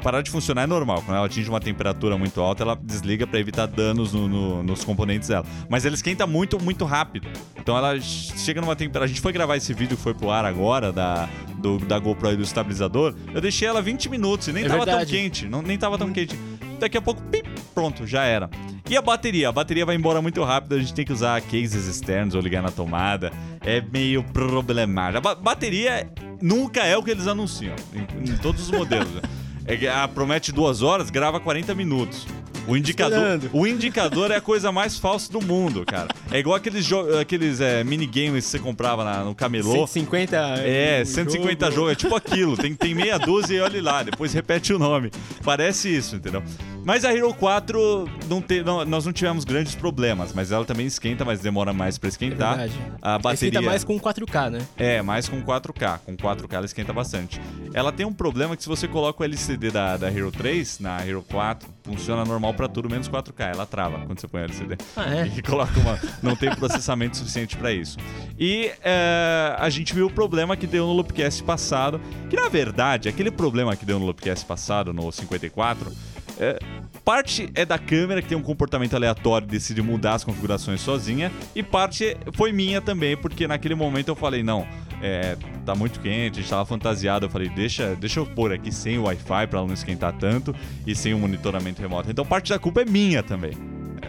Parar 0.03 0.23
de 0.23 0.31
funcionar 0.31 0.63
é 0.63 0.67
normal. 0.67 1.03
Quando 1.05 1.17
ela 1.17 1.27
atinge 1.27 1.49
uma 1.49 1.61
temperatura 1.61 2.17
muito 2.19 2.41
alta, 2.41 2.63
ela 2.63 2.75
desliga 2.83 3.27
para 3.27 3.39
evitar 3.39 3.67
danos 3.67 4.13
no- 4.13 4.29
no- 4.29 4.63
nos 4.63 4.85
componentes 4.85 5.29
dela. 5.29 5.45
Mas 5.69 5.85
ela 5.85 5.95
esquenta 5.95 6.27
muito, 6.27 6.61
muito 6.63 6.85
rápido. 6.85 7.29
Então 7.59 7.77
ela 7.77 7.99
chega 8.01 8.61
numa 8.61 8.75
temperatura. 8.77 9.05
A 9.05 9.09
gente 9.09 9.21
foi 9.21 9.33
gravar 9.33 9.57
esse 9.57 9.73
vídeo 9.73 9.97
que 9.97 10.03
foi 10.03 10.15
pro 10.15 10.31
ar 10.31 10.45
agora 10.45 10.93
da, 10.93 11.29
do- 11.59 11.79
da 11.79 11.99
GoPro 11.99 12.33
e 12.33 12.37
do 12.37 12.43
estabilizador. 12.43 13.15
Eu 13.35 13.41
deixei 13.41 13.69
ela 13.69 13.81
20 13.83 14.09
minutos 14.09 14.49
e 14.49 14.53
nem 14.53 14.65
É 14.65 14.69
tava 14.69 14.85
tão 14.85 14.95
verdade. 14.97 15.11
quente. 15.11 15.47
Não, 15.49 15.63
nem 15.63 15.79
tava 15.79 15.97
tão 15.99 16.13
quente. 16.13 16.37
Daqui 16.81 16.97
a 16.99 17.01
pouco, 17.03 17.23
pip, 17.31 17.49
pronto, 17.73 18.05
já 18.07 18.25
era. 18.25 18.51
E 18.91 18.97
a 18.97 19.01
bateria? 19.01 19.49
A 19.49 19.53
bateria 19.53 19.87
vai 19.87 19.95
embora 19.95 20.21
muito 20.21 20.43
rápido, 20.43 20.75
a 20.75 20.79
gente 20.81 20.93
tem 20.93 21.05
que 21.05 21.13
usar 21.13 21.41
cases 21.41 21.87
externos 21.87 22.35
ou 22.35 22.41
ligar 22.41 22.61
na 22.61 22.71
tomada. 22.73 23.31
É 23.61 23.81
meio 23.81 24.25
problemático. 24.25 25.19
A 25.19 25.21
ba- 25.21 25.35
bateria 25.37 26.11
nunca 26.43 26.81
é 26.85 26.97
o 26.97 27.03
que 27.03 27.13
eles 27.13 27.29
anunciam, 27.29 27.77
em, 27.95 28.33
em 28.33 28.37
todos 28.39 28.63
os 28.63 28.71
modelos. 28.73 29.09
É 29.67 29.89
ah, 29.89 30.09
promete 30.09 30.51
duas 30.53 30.83
horas, 30.83 31.11
grava 31.11 31.39
40 31.41 31.75
minutos. 31.75 32.27
O 32.67 32.77
indicador, 32.77 33.19
Esperando. 33.19 33.51
o 33.53 33.67
indicador 33.67 34.31
é 34.31 34.37
a 34.37 34.41
coisa 34.41 34.71
mais 34.71 34.97
falsa 34.97 35.33
do 35.33 35.41
mundo, 35.41 35.85
cara. 35.85 36.07
É 36.31 36.39
igual 36.39 36.55
aqueles, 36.55 36.89
aqueles 37.21 37.61
é, 37.61 37.83
minigames 37.83 38.45
que 38.45 38.51
você 38.53 38.59
comprava 38.61 39.03
na- 39.03 39.25
no 39.25 39.35
camelô. 39.35 39.73
150 39.73 40.37
É, 40.65 41.03
o 41.03 41.07
150 41.07 41.71
jogos, 41.73 41.91
é 41.93 41.95
tipo 41.97 42.15
aquilo. 42.15 42.57
Tem, 42.57 42.73
tem 42.75 42.95
meia 42.95 43.19
dúzia 43.19 43.57
e 43.57 43.61
olhe 43.61 43.81
lá, 43.81 44.05
depois 44.05 44.33
repete 44.33 44.73
o 44.73 44.79
nome. 44.79 45.11
Parece 45.43 45.89
isso, 45.93 46.15
entendeu? 46.15 46.41
Mas 46.85 47.05
a 47.05 47.13
Hero 47.15 47.33
4, 47.33 48.09
não 48.29 48.41
te, 48.43 48.63
não- 48.63 48.85
nós 48.85 49.07
não 49.07 49.13
tivemos 49.13 49.45
grandes 49.45 49.75
problemas, 49.75 50.33
mas 50.35 50.51
ela 50.51 50.65
também 50.65 50.85
esquenta, 50.87 51.25
mas 51.25 51.41
demora 51.41 51.73
mais 51.73 51.97
pra 51.97 52.09
É 52.09 52.11
esquentar. 52.11 52.57
verdade. 52.59 52.81
a 53.01 53.19
bateria 53.19 53.49
Esquenta 53.51 53.63
mais 53.63 53.85
com 53.85 54.01
4K, 54.01 54.51
né? 54.51 54.59
é, 54.77 55.01
mais 55.01 55.29
com 55.29 55.41
4K. 55.43 56.01
Com 56.05 56.17
4K 56.17 56.55
ela 56.57 56.67
esquenta 56.67 56.93
bastante. 56.93 57.41
Ela 57.73 57.93
tem 57.93 58.05
um 58.05 58.13
problema 58.13 58.57
que 58.57 58.63
se 58.65 58.69
você 58.69 58.89
coloca 58.89 59.23
o 59.23 59.25
LCD 59.25 59.71
da, 59.71 59.97
da 59.97 60.11
Hero 60.11 60.33
3 60.33 60.81
na 60.81 61.07
Hero 61.07 61.25
4, 61.31 61.69
funciona 61.85 62.25
normal 62.25 62.53
pra 62.55 62.67
tudo, 62.69 62.91
menos 62.91 63.09
4K. 63.09 63.53
Ela 63.55 63.65
trava 63.67 64.01
quando 64.05 64.19
você 64.21 64.27
põe 64.27 64.41
o 64.41 64.45
LCD. 64.45 64.77
Ah, 64.97 65.15
é? 65.15 65.27
E 65.37 65.41
coloca 65.43 65.79
uma. 65.79 65.99
Não 66.23 66.35
tem 66.35 66.53
processamento 66.55 67.17
suficiente 67.19 67.57
pra 67.57 67.73
isso. 67.73 67.97
E 68.39 68.73
é, 68.83 69.55
a 69.59 69.71
gente 69.71 69.95
viu 69.95 70.07
o 70.07 70.11
problema 70.11 70.57
que 70.57 70.67
deu 70.67 70.87
no 70.87 70.93
Loopcast 70.95 71.45
passado. 71.45 72.01
Que 72.29 72.35
na 72.37 72.49
verdade, 72.49 73.09
aquele 73.09 73.31
problema 73.31 73.77
que 73.77 73.85
deu 73.87 73.99
no 74.01 74.05
Loopcast 74.07 74.45
passado, 74.45 74.93
no 74.93 75.11
54, 75.13 75.93
é, 76.39 76.59
parte 77.05 77.49
é 77.55 77.65
da 77.65 77.79
câmera 77.79 78.23
que 78.23 78.29
tem 78.29 78.39
um 78.39 78.43
comportamento 78.43 78.95
aleatório 78.95 79.47
e 79.47 79.49
decide 79.49 79.83
mudar 79.83 80.15
as 80.15 80.25
configurações 80.25 80.81
sozinha. 80.81 81.31
E 81.55 81.63
parte 81.63 82.17
foi 82.33 82.53
minha 82.53 82.81
também, 82.81 83.17
porque 83.17 83.47
naquele 83.47 83.75
momento 83.75 84.09
eu 84.09 84.17
falei, 84.17 84.43
não. 84.43 84.67
É, 85.05 85.37
tá 85.67 85.75
muito 85.75 85.99
quente, 85.99 86.39
a 86.39 86.43
gente 86.43 86.51
tava 86.51 86.65
fantasiado. 86.65 87.27
Eu 87.27 87.31
falei, 87.31 87.49
deixa, 87.49 87.97
deixa 87.97 88.21
eu 88.21 88.27
pôr 88.27 88.53
aqui 88.53 88.71
sem 88.71 88.99
o 88.99 89.03
Wi-Fi 89.03 89.47
pra 89.49 89.59
ela 89.59 89.67
não 89.67 89.75
esquentar 89.75 90.13
tanto 90.13 90.55
e 90.87 90.95
sem 90.95 91.13
o 91.13 91.19
monitoramento 91.19 91.83
remoto. 91.83 92.11
Então 92.11 92.25
parte 92.25 92.51
da 92.51 92.59
culpa 92.59 92.83
é 92.83 92.85
minha 92.85 93.23
também. 93.23 93.53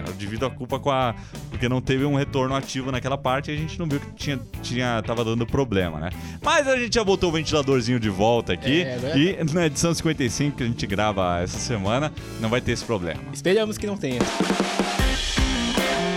É, 0.06 0.10
Eu 0.10 0.14
divido 0.14 0.46
a 0.46 0.50
culpa 0.50 0.80
com 0.80 0.92
a. 0.92 1.14
Porque 1.50 1.68
não 1.70 1.82
teve 1.82 2.06
um 2.06 2.16
retorno 2.16 2.56
ativo 2.56 2.92
naquela 2.92 3.18
parte 3.18 3.52
e 3.52 3.54
a 3.54 3.58
gente 3.58 3.78
não 3.80 3.86
viu 3.88 4.00
que 4.00 4.12
tinha, 4.14 4.40
tinha, 4.62 5.02
tava 5.06 5.24
dando 5.24 5.46
problema, 5.46 6.00
né? 6.00 6.10
Mas 6.42 6.68
a 6.68 6.78
gente 6.78 6.96
já 6.96 7.04
botou 7.04 7.30
o 7.30 7.34
ventiladorzinho 7.34 8.00
de 8.00 8.10
volta 8.10 8.54
aqui. 8.54 8.82
É, 8.84 8.96
agora- 8.96 9.18
E 9.18 9.38
na 9.54 9.66
edição 9.66 9.94
55 9.94 10.58
que 10.58 10.64
a 10.64 10.66
gente 10.66 10.86
grava 10.88 11.40
essa 11.42 11.58
semana, 11.60 12.12
não 12.40 12.50
vai 12.50 12.62
ter 12.62 12.72
esse 12.72 12.84
problema. 12.84 13.20
Esperamos 13.34 13.78
que 13.78 13.86
não 13.88 13.98
tenha. 13.98 14.20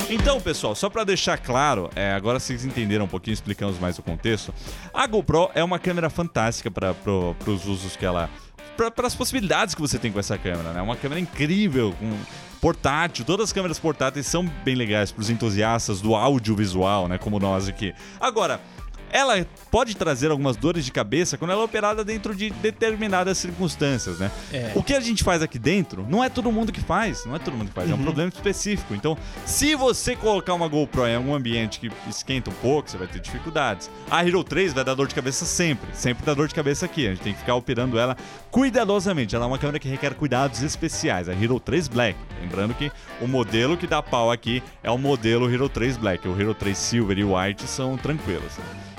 Então, 0.08 0.40
pessoal, 0.40 0.74
só 0.74 0.88
pra 0.88 1.02
deixar 1.02 1.36
claro, 1.36 1.90
é, 1.96 2.12
agora 2.12 2.38
vocês 2.38 2.64
entenderam 2.64 3.06
um 3.06 3.08
pouquinho, 3.08 3.34
explicamos 3.34 3.76
mais 3.78 3.98
o 3.98 4.02
contexto. 4.02 4.54
A 4.94 5.04
GoPro 5.06 5.50
é 5.54 5.64
uma 5.64 5.78
câmera 5.80 6.08
fantástica 6.08 6.70
para 6.70 6.94
os 7.46 7.66
usos 7.66 7.96
que 7.96 8.04
ela. 8.06 8.30
Para 8.76 9.06
as 9.06 9.14
possibilidades 9.14 9.74
que 9.74 9.80
você 9.80 9.98
tem 9.98 10.12
com 10.12 10.18
essa 10.18 10.36
câmera, 10.36 10.72
né? 10.72 10.82
Uma 10.82 10.96
câmera 10.96 11.20
incrível, 11.20 11.94
com 11.98 12.16
portátil. 12.60 13.24
Todas 13.24 13.44
as 13.44 13.52
câmeras 13.52 13.78
portáteis 13.78 14.26
são 14.26 14.46
bem 14.64 14.74
legais 14.74 15.10
para 15.10 15.20
os 15.20 15.30
entusiastas 15.30 16.00
do 16.00 16.14
audiovisual, 16.14 17.08
né? 17.08 17.18
Como 17.18 17.38
nós 17.38 17.68
aqui. 17.68 17.94
Agora. 18.20 18.60
Ela 19.10 19.46
pode 19.70 19.96
trazer 19.96 20.30
algumas 20.30 20.56
dores 20.56 20.84
de 20.84 20.92
cabeça 20.92 21.36
quando 21.36 21.50
ela 21.50 21.62
é 21.62 21.64
operada 21.64 22.04
dentro 22.04 22.34
de 22.34 22.50
determinadas 22.50 23.38
circunstâncias, 23.38 24.18
né? 24.18 24.30
É. 24.52 24.72
O 24.74 24.82
que 24.82 24.94
a 24.94 25.00
gente 25.00 25.22
faz 25.22 25.42
aqui 25.42 25.58
dentro 25.58 26.06
não 26.08 26.22
é 26.22 26.28
todo 26.28 26.50
mundo 26.52 26.72
que 26.72 26.80
faz, 26.80 27.24
não 27.24 27.36
é 27.36 27.38
todo 27.38 27.56
mundo 27.56 27.68
que 27.68 27.74
faz, 27.74 27.90
é 27.90 27.94
um 27.94 28.02
problema 28.02 28.30
específico. 28.34 28.94
Então, 28.94 29.16
se 29.44 29.74
você 29.74 30.16
colocar 30.16 30.54
uma 30.54 30.68
GoPro 30.68 31.06
em 31.06 31.16
algum 31.16 31.34
ambiente 31.34 31.80
que 31.80 31.90
esquenta 32.08 32.50
um 32.50 32.54
pouco, 32.54 32.90
você 32.90 32.96
vai 32.96 33.06
ter 33.06 33.20
dificuldades. 33.20 33.90
A 34.10 34.24
Hero 34.24 34.42
3 34.42 34.72
vai 34.72 34.84
dar 34.84 34.94
dor 34.94 35.06
de 35.06 35.14
cabeça 35.14 35.44
sempre, 35.44 35.88
sempre 35.94 36.24
dá 36.24 36.34
dor 36.34 36.48
de 36.48 36.54
cabeça 36.54 36.86
aqui. 36.86 37.06
A 37.06 37.10
gente 37.10 37.22
tem 37.22 37.32
que 37.32 37.38
ficar 37.38 37.54
operando 37.54 37.98
ela 37.98 38.16
cuidadosamente. 38.50 39.34
Ela 39.34 39.44
é 39.44 39.48
uma 39.48 39.58
câmera 39.58 39.78
que 39.78 39.88
requer 39.88 40.14
cuidados 40.14 40.62
especiais, 40.62 41.28
a 41.28 41.32
Hero 41.32 41.60
3 41.60 41.88
Black. 41.88 42.18
Lembrando 42.40 42.74
que 42.74 42.90
o 43.20 43.26
modelo 43.26 43.76
que 43.76 43.86
dá 43.86 44.02
pau 44.02 44.30
aqui 44.30 44.62
é 44.82 44.90
o 44.90 44.98
modelo 44.98 45.52
Hero 45.52 45.68
3 45.68 45.96
Black. 45.96 46.26
O 46.26 46.40
Hero 46.40 46.54
3 46.54 46.76
Silver 46.76 47.18
e 47.18 47.24
White 47.24 47.66
são 47.66 47.96
tranquilos. 47.96 48.52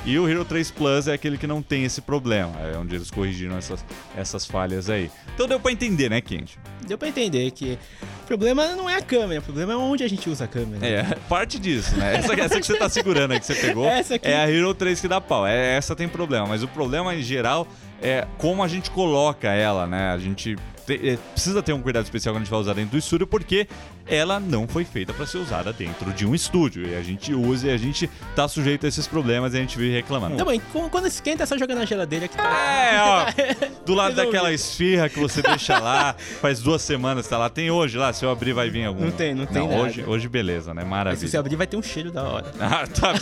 E 0.05 0.17
o 0.17 0.27
Hero 0.27 0.45
3 0.45 0.71
Plus 0.71 1.07
é 1.07 1.13
aquele 1.13 1.37
que 1.37 1.45
não 1.45 1.61
tem 1.61 1.83
esse 1.83 2.01
problema, 2.01 2.53
é 2.61 2.77
onde 2.77 2.95
eles 2.95 3.11
corrigiram 3.11 3.57
essas, 3.57 3.83
essas 4.15 4.45
falhas 4.45 4.89
aí. 4.89 5.11
Então 5.33 5.47
deu 5.47 5.59
pra 5.59 5.71
entender, 5.71 6.09
né, 6.09 6.21
Kenji? 6.21 6.57
Deu 6.87 6.97
pra 6.97 7.09
entender 7.09 7.51
que 7.51 7.77
o 8.23 8.27
problema 8.27 8.67
não 8.75 8.89
é 8.89 8.95
a 8.95 9.01
câmera, 9.01 9.41
o 9.41 9.43
problema 9.43 9.73
é 9.73 9.75
onde 9.75 10.03
a 10.03 10.07
gente 10.07 10.29
usa 10.29 10.45
a 10.45 10.47
câmera. 10.47 10.85
É, 10.85 11.03
parte 11.27 11.59
disso, 11.59 11.95
né? 11.97 12.15
Essa, 12.15 12.33
essa 12.33 12.59
que 12.59 12.65
você 12.65 12.77
tá 12.77 12.87
segurando 12.87 13.31
aí, 13.33 13.39
que 13.39 13.45
você 13.45 13.55
pegou, 13.55 13.85
é 14.21 14.35
a 14.35 14.49
Hero 14.49 14.73
3 14.73 15.01
que 15.01 15.07
dá 15.07 15.19
pau. 15.19 15.45
É, 15.45 15.75
essa 15.75 15.95
tem 15.95 16.07
problema, 16.07 16.47
mas 16.47 16.63
o 16.63 16.67
problema 16.67 17.13
em 17.13 17.21
geral 17.21 17.67
é 18.01 18.25
como 18.37 18.63
a 18.63 18.67
gente 18.67 18.89
coloca 18.91 19.49
ela, 19.49 19.85
né? 19.85 20.11
A 20.11 20.17
gente 20.17 20.55
te- 20.87 21.09
é, 21.09 21.17
precisa 21.33 21.61
ter 21.61 21.73
um 21.73 21.81
cuidado 21.81 22.05
especial 22.05 22.33
quando 22.33 22.41
a 22.41 22.45
gente 22.45 22.51
vai 22.51 22.59
usar 22.59 22.73
dentro 22.73 22.91
do 22.91 22.97
estúdio, 22.97 23.27
porque 23.27 23.67
ela 24.07 24.39
não 24.39 24.67
foi 24.67 24.85
feita 24.85 25.13
para 25.13 25.27
ser 25.27 25.37
usada 25.37 25.73
dentro 25.73 26.11
de 26.13 26.25
um 26.25 26.33
estúdio. 26.33 26.87
E 26.87 26.95
a 26.95 27.03
gente 27.03 27.33
usa 27.33 27.67
e 27.67 27.71
a 27.71 27.77
gente 27.77 28.09
tá 28.35 28.47
sujeito 28.47 28.85
a 28.85 28.89
esses 28.89 29.05
problemas 29.05 29.53
e 29.53 29.57
a 29.57 29.59
gente 29.59 29.77
vive 29.77 29.93
reclamando. 29.93 30.43
Bom, 30.43 30.51
então, 30.51 30.89
quando 30.89 31.05
esquenta 31.07 31.43
é 31.43 31.45
só 31.45 31.57
jogar 31.57 31.75
na 31.75 31.85
geladeira 31.85 32.27
que 32.27 32.37
tá. 32.37 32.49
É, 32.49 32.99
ó, 33.01 33.75
do 33.85 33.93
lado 33.93 34.15
daquela 34.15 34.51
esfirra 34.53 35.09
que 35.09 35.19
você 35.19 35.41
deixa 35.41 35.77
lá, 35.77 36.15
faz 36.41 36.59
duas 36.61 36.81
semanas 36.81 37.25
que 37.25 37.29
tá 37.29 37.37
lá. 37.37 37.49
Tem 37.49 37.69
hoje 37.69 37.97
lá, 37.97 38.13
se 38.13 38.23
eu 38.23 38.31
abrir 38.31 38.53
vai 38.53 38.69
vir 38.69 38.85
algum. 38.85 39.03
Não 39.05 39.11
tem, 39.11 39.35
não 39.35 39.45
tem 39.45 39.67
nada. 39.67 39.81
Hoje, 39.81 40.03
hoje 40.07 40.29
beleza, 40.29 40.73
né? 40.73 40.81
Mas 40.83 40.89
Maravilha. 40.89 41.19
se 41.19 41.29
você 41.29 41.37
abrir, 41.37 41.55
vai 41.57 41.67
ter 41.67 41.77
um 41.77 41.83
cheiro 41.83 42.11
da 42.11 42.23
hora. 42.23 42.47
Ah, 42.59 42.85
tá. 42.87 43.13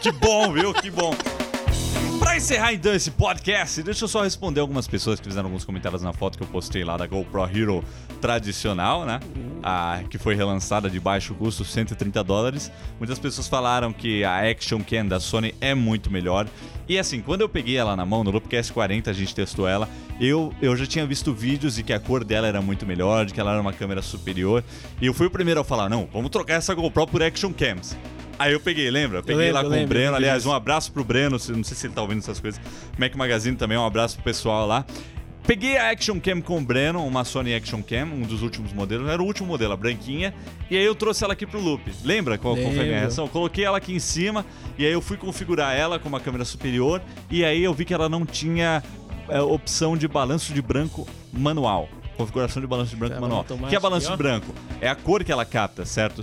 Que 0.00 0.10
bom, 0.12 0.52
viu? 0.52 0.72
Que 0.74 0.90
bom. 0.90 1.14
Pra 2.18 2.36
encerrar 2.36 2.72
então 2.72 2.92
esse 2.92 3.12
podcast, 3.12 3.80
deixa 3.82 4.04
eu 4.04 4.08
só 4.08 4.22
responder 4.22 4.60
algumas 4.60 4.88
pessoas 4.88 5.20
que 5.20 5.26
fizeram 5.26 5.46
alguns 5.46 5.64
comentários 5.64 6.02
na 6.02 6.12
foto 6.12 6.36
que 6.36 6.42
eu 6.42 6.48
postei 6.48 6.82
lá 6.84 6.96
da 6.96 7.06
GoPro 7.06 7.44
Hero 7.44 7.84
tradicional, 8.20 9.04
né? 9.06 9.20
A, 9.62 10.00
que 10.10 10.18
foi 10.18 10.34
relançada 10.34 10.90
de 10.90 10.98
baixo 10.98 11.34
custo, 11.34 11.64
130 11.64 12.22
dólares. 12.24 12.72
Muitas 12.98 13.18
pessoas 13.18 13.46
falaram 13.46 13.92
que 13.92 14.24
a 14.24 14.50
Action 14.50 14.80
Cam 14.82 15.06
da 15.06 15.20
Sony 15.20 15.54
é 15.60 15.74
muito 15.74 16.10
melhor. 16.10 16.48
E 16.88 16.98
assim, 16.98 17.20
quando 17.20 17.42
eu 17.42 17.48
peguei 17.48 17.76
ela 17.76 17.94
na 17.94 18.04
mão, 18.04 18.24
no 18.24 18.30
Loopcast 18.30 18.72
40 18.72 19.10
a 19.10 19.12
gente 19.12 19.34
testou 19.34 19.68
ela, 19.68 19.88
eu, 20.20 20.52
eu 20.60 20.76
já 20.76 20.86
tinha 20.86 21.06
visto 21.06 21.32
vídeos 21.32 21.76
de 21.76 21.84
que 21.84 21.92
a 21.92 22.00
cor 22.00 22.24
dela 22.24 22.48
era 22.48 22.60
muito 22.60 22.84
melhor, 22.84 23.26
de 23.26 23.32
que 23.32 23.40
ela 23.40 23.52
era 23.52 23.60
uma 23.60 23.72
câmera 23.72 24.02
superior. 24.02 24.64
E 25.00 25.06
eu 25.06 25.14
fui 25.14 25.26
o 25.26 25.30
primeiro 25.30 25.60
a 25.60 25.64
falar, 25.64 25.88
não, 25.88 26.08
vamos 26.12 26.30
trocar 26.30 26.54
essa 26.54 26.74
GoPro 26.74 27.06
por 27.06 27.22
Action 27.22 27.52
Cams. 27.52 27.96
Aí 28.38 28.52
eu 28.52 28.60
peguei, 28.60 28.90
lembra? 28.90 29.22
Peguei 29.22 29.46
lembro, 29.46 29.54
lá 29.54 29.60
com 29.62 29.66
o 29.66 29.70
lembro, 29.70 29.88
Breno. 29.88 30.04
eu 30.04 30.12
lembro 30.12 30.26
Aliás, 30.26 30.46
um 30.46 30.52
abraço 30.52 30.92
pro 30.92 31.02
Breno. 31.02 31.30
Não 31.30 31.38
sei 31.64 31.76
se 31.76 31.86
ele 31.86 31.94
tá 31.94 32.02
ouvindo 32.02 32.18
essas 32.20 32.38
coisas. 32.38 32.60
Mac 32.96 33.14
Magazine 33.16 33.56
também, 33.56 33.76
um 33.76 33.84
abraço 33.84 34.14
pro 34.16 34.24
pessoal 34.24 34.66
lá. 34.66 34.84
Peguei 35.48 35.78
a 35.78 35.90
Action 35.90 36.20
Cam 36.20 36.42
com 36.42 36.58
o 36.58 36.60
Breno, 36.60 37.02
uma 37.06 37.24
Sony 37.24 37.54
Action 37.54 37.82
Cam, 37.82 38.04
um 38.04 38.20
dos 38.20 38.42
últimos 38.42 38.70
modelos. 38.70 39.08
Era 39.08 39.22
o 39.22 39.24
último 39.24 39.48
modelo, 39.48 39.72
a 39.72 39.76
branquinha. 39.78 40.34
E 40.70 40.76
aí 40.76 40.84
eu 40.84 40.94
trouxe 40.94 41.24
ela 41.24 41.32
aqui 41.32 41.46
pro 41.46 41.58
loop. 41.58 41.90
Lembra 42.04 42.36
qual, 42.36 42.54
foi 42.54 42.66
a 42.66 42.70
minha 42.70 43.00
reação? 43.00 43.24
Eu 43.24 43.30
coloquei 43.30 43.64
ela 43.64 43.78
aqui 43.78 43.94
em 43.94 43.98
cima 43.98 44.44
e 44.76 44.84
aí 44.84 44.92
eu 44.92 45.00
fui 45.00 45.16
configurar 45.16 45.74
ela 45.74 45.98
com 45.98 46.06
uma 46.06 46.20
câmera 46.20 46.44
superior. 46.44 47.00
E 47.30 47.46
aí 47.46 47.64
eu 47.64 47.72
vi 47.72 47.86
que 47.86 47.94
ela 47.94 48.10
não 48.10 48.26
tinha 48.26 48.82
é, 49.30 49.40
opção 49.40 49.96
de 49.96 50.06
balanço 50.06 50.52
de 50.52 50.60
branco 50.60 51.08
manual. 51.32 51.88
Configuração 52.18 52.60
de 52.60 52.66
balanço 52.68 52.90
de 52.90 52.96
branco 52.96 53.14
Tá, 53.14 53.20
manual. 53.20 53.38
automático, 53.38 53.70
que 53.70 53.76
é 53.76 53.80
balanço 53.80 54.10
de 54.10 54.16
branco? 54.16 54.54
É 54.80 54.88
a 54.88 54.94
cor 54.94 55.24
que 55.24 55.32
ela 55.32 55.44
capta, 55.44 55.84
certo? 55.86 56.20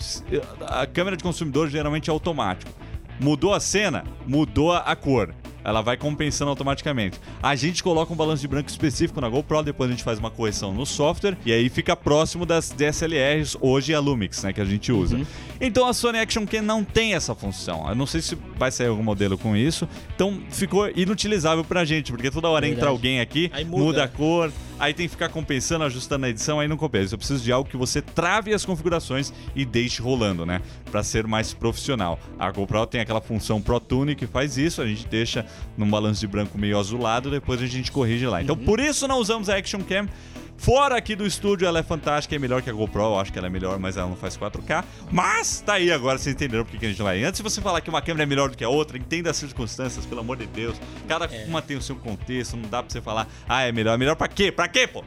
A 0.67 0.85
câmera 0.85 1.17
de 1.17 1.23
consumidor 1.23 1.69
geralmente 1.69 2.09
é 2.09 2.13
automático. 2.13 2.71
Mudou 3.19 3.53
a 3.53 3.59
cena, 3.61 4.03
mudou 4.27 4.73
a 4.73 4.95
cor. 4.95 5.33
Ela 5.63 5.81
vai 5.81 5.97
compensando 5.97 6.51
automaticamente. 6.51 7.19
A 7.41 7.55
gente 7.55 7.81
coloca 7.81 8.13
um 8.13 8.15
balanço 8.15 8.41
de 8.41 8.47
branco 8.47 8.69
específico 8.69 9.19
na 9.19 9.27
GoPro, 9.27 9.63
depois 9.63 9.89
a 9.89 9.93
gente 9.93 10.03
faz 10.03 10.19
uma 10.19 10.29
correção 10.29 10.71
no 10.71 10.85
software 10.85 11.35
e 11.43 11.51
aí 11.51 11.69
fica 11.69 11.95
próximo 11.95 12.45
das 12.45 12.69
DSLRs, 12.69 13.57
hoje 13.59 13.91
a 13.91 13.99
Lumix, 13.99 14.43
né, 14.43 14.53
que 14.53 14.61
a 14.61 14.65
gente 14.65 14.91
usa. 14.91 15.15
Uhum. 15.15 15.25
Então 15.59 15.87
a 15.87 15.93
Sony 15.93 16.19
Action 16.19 16.45
Cam 16.45 16.61
não 16.61 16.83
tem 16.83 17.15
essa 17.15 17.33
função. 17.33 17.89
Eu 17.89 17.95
não 17.95 18.05
sei 18.05 18.21
se 18.21 18.37
vai 18.59 18.69
sair 18.71 18.87
algum 18.89 19.01
modelo 19.01 19.39
com 19.39 19.55
isso. 19.57 19.87
Então 20.13 20.39
ficou 20.51 20.87
inutilizável 20.95 21.63
pra 21.63 21.83
gente, 21.83 22.11
porque 22.11 22.29
toda 22.29 22.47
hora 22.47 22.65
entra 22.67 22.81
Verdade. 22.81 22.91
alguém 22.91 23.19
aqui, 23.19 23.49
muda. 23.65 23.83
muda. 23.85 24.03
a 24.03 24.07
cor, 24.07 24.51
aí 24.79 24.93
tem 24.93 25.05
que 25.05 25.11
ficar 25.11 25.29
compensando, 25.29 25.83
ajustando 25.83 26.25
a 26.25 26.29
edição, 26.29 26.59
aí 26.59 26.67
não 26.67 26.77
compensa. 26.77 27.13
Eu 27.13 27.17
preciso 27.17 27.43
de 27.43 27.51
algo 27.51 27.69
que 27.69 27.77
você 27.77 28.01
trave 28.01 28.53
as 28.53 28.65
configurações 28.65 29.33
e 29.55 29.65
deixe 29.65 30.01
rolando, 30.01 30.45
né? 30.45 30.61
Pra 30.91 31.03
ser 31.03 31.27
mais 31.27 31.53
profissional. 31.53 32.19
A 32.37 32.51
GoPro 32.51 32.85
tem 32.87 33.01
aquela 33.01 33.21
função 33.21 33.61
Pro 33.61 33.79
Tune 33.79 34.15
que 34.15 34.27
faz 34.27 34.57
isso, 34.57 34.81
a 34.81 34.87
gente 34.87 35.07
deixa 35.07 35.45
num 35.77 35.89
balanço 35.89 36.21
de 36.21 36.27
branco 36.27 36.57
meio 36.57 36.79
azulado, 36.79 37.29
depois 37.29 37.61
a 37.61 37.67
gente 37.67 37.91
corrige 37.91 38.25
lá. 38.25 38.41
Então 38.41 38.57
por 38.57 38.79
isso 38.79 39.07
não 39.07 39.19
usamos 39.19 39.49
a 39.49 39.57
Action 39.57 39.81
Cam. 39.81 40.07
Fora 40.57 40.95
aqui 40.97 41.15
do 41.15 41.25
estúdio, 41.27 41.67
ela 41.67 41.79
é 41.79 41.83
fantástica, 41.83 42.35
é 42.35 42.39
melhor 42.39 42.61
que 42.61 42.69
a 42.69 42.73
GoPro, 42.73 43.01
eu 43.03 43.19
acho 43.19 43.31
que 43.31 43.37
ela 43.37 43.47
é 43.47 43.49
melhor, 43.51 43.77
mas 43.77 43.97
ela 43.97 44.07
não 44.09 44.15
faz 44.15 44.35
4K. 44.37 44.83
Mas 45.11 45.61
tá 45.61 45.73
aí 45.73 45.91
agora, 45.91 46.17
vocês 46.17 46.33
entenderam 46.33 46.65
por 46.65 46.77
que 46.79 46.85
a 46.85 46.89
gente 46.89 47.01
vai. 47.01 47.23
Antes 47.23 47.39
de 47.39 47.43
você 47.43 47.61
falar 47.61 47.81
que 47.81 47.89
uma 47.89 48.01
câmera 48.01 48.23
é 48.23 48.25
melhor 48.25 48.49
do 48.49 48.57
que 48.57 48.63
a 48.63 48.69
outra, 48.69 48.97
entenda 48.97 49.29
as 49.29 49.37
circunstâncias, 49.37 50.05
pelo 50.05 50.21
amor 50.21 50.37
de 50.37 50.47
Deus. 50.47 50.75
Cada 51.07 51.29
uma 51.47 51.61
tem 51.61 51.77
o 51.77 51.81
seu 51.81 51.95
contexto, 51.97 52.55
não 52.57 52.67
dá 52.69 52.81
pra 52.81 52.91
você 52.91 53.01
falar, 53.01 53.27
ah, 53.47 53.61
é 53.63 53.71
melhor. 53.71 53.93
É 53.93 53.97
melhor 53.97 54.15
pra 54.15 54.27
quê? 54.27 54.51
Pra 54.51 54.67
quê, 54.67 54.87
pô? 54.87 55.03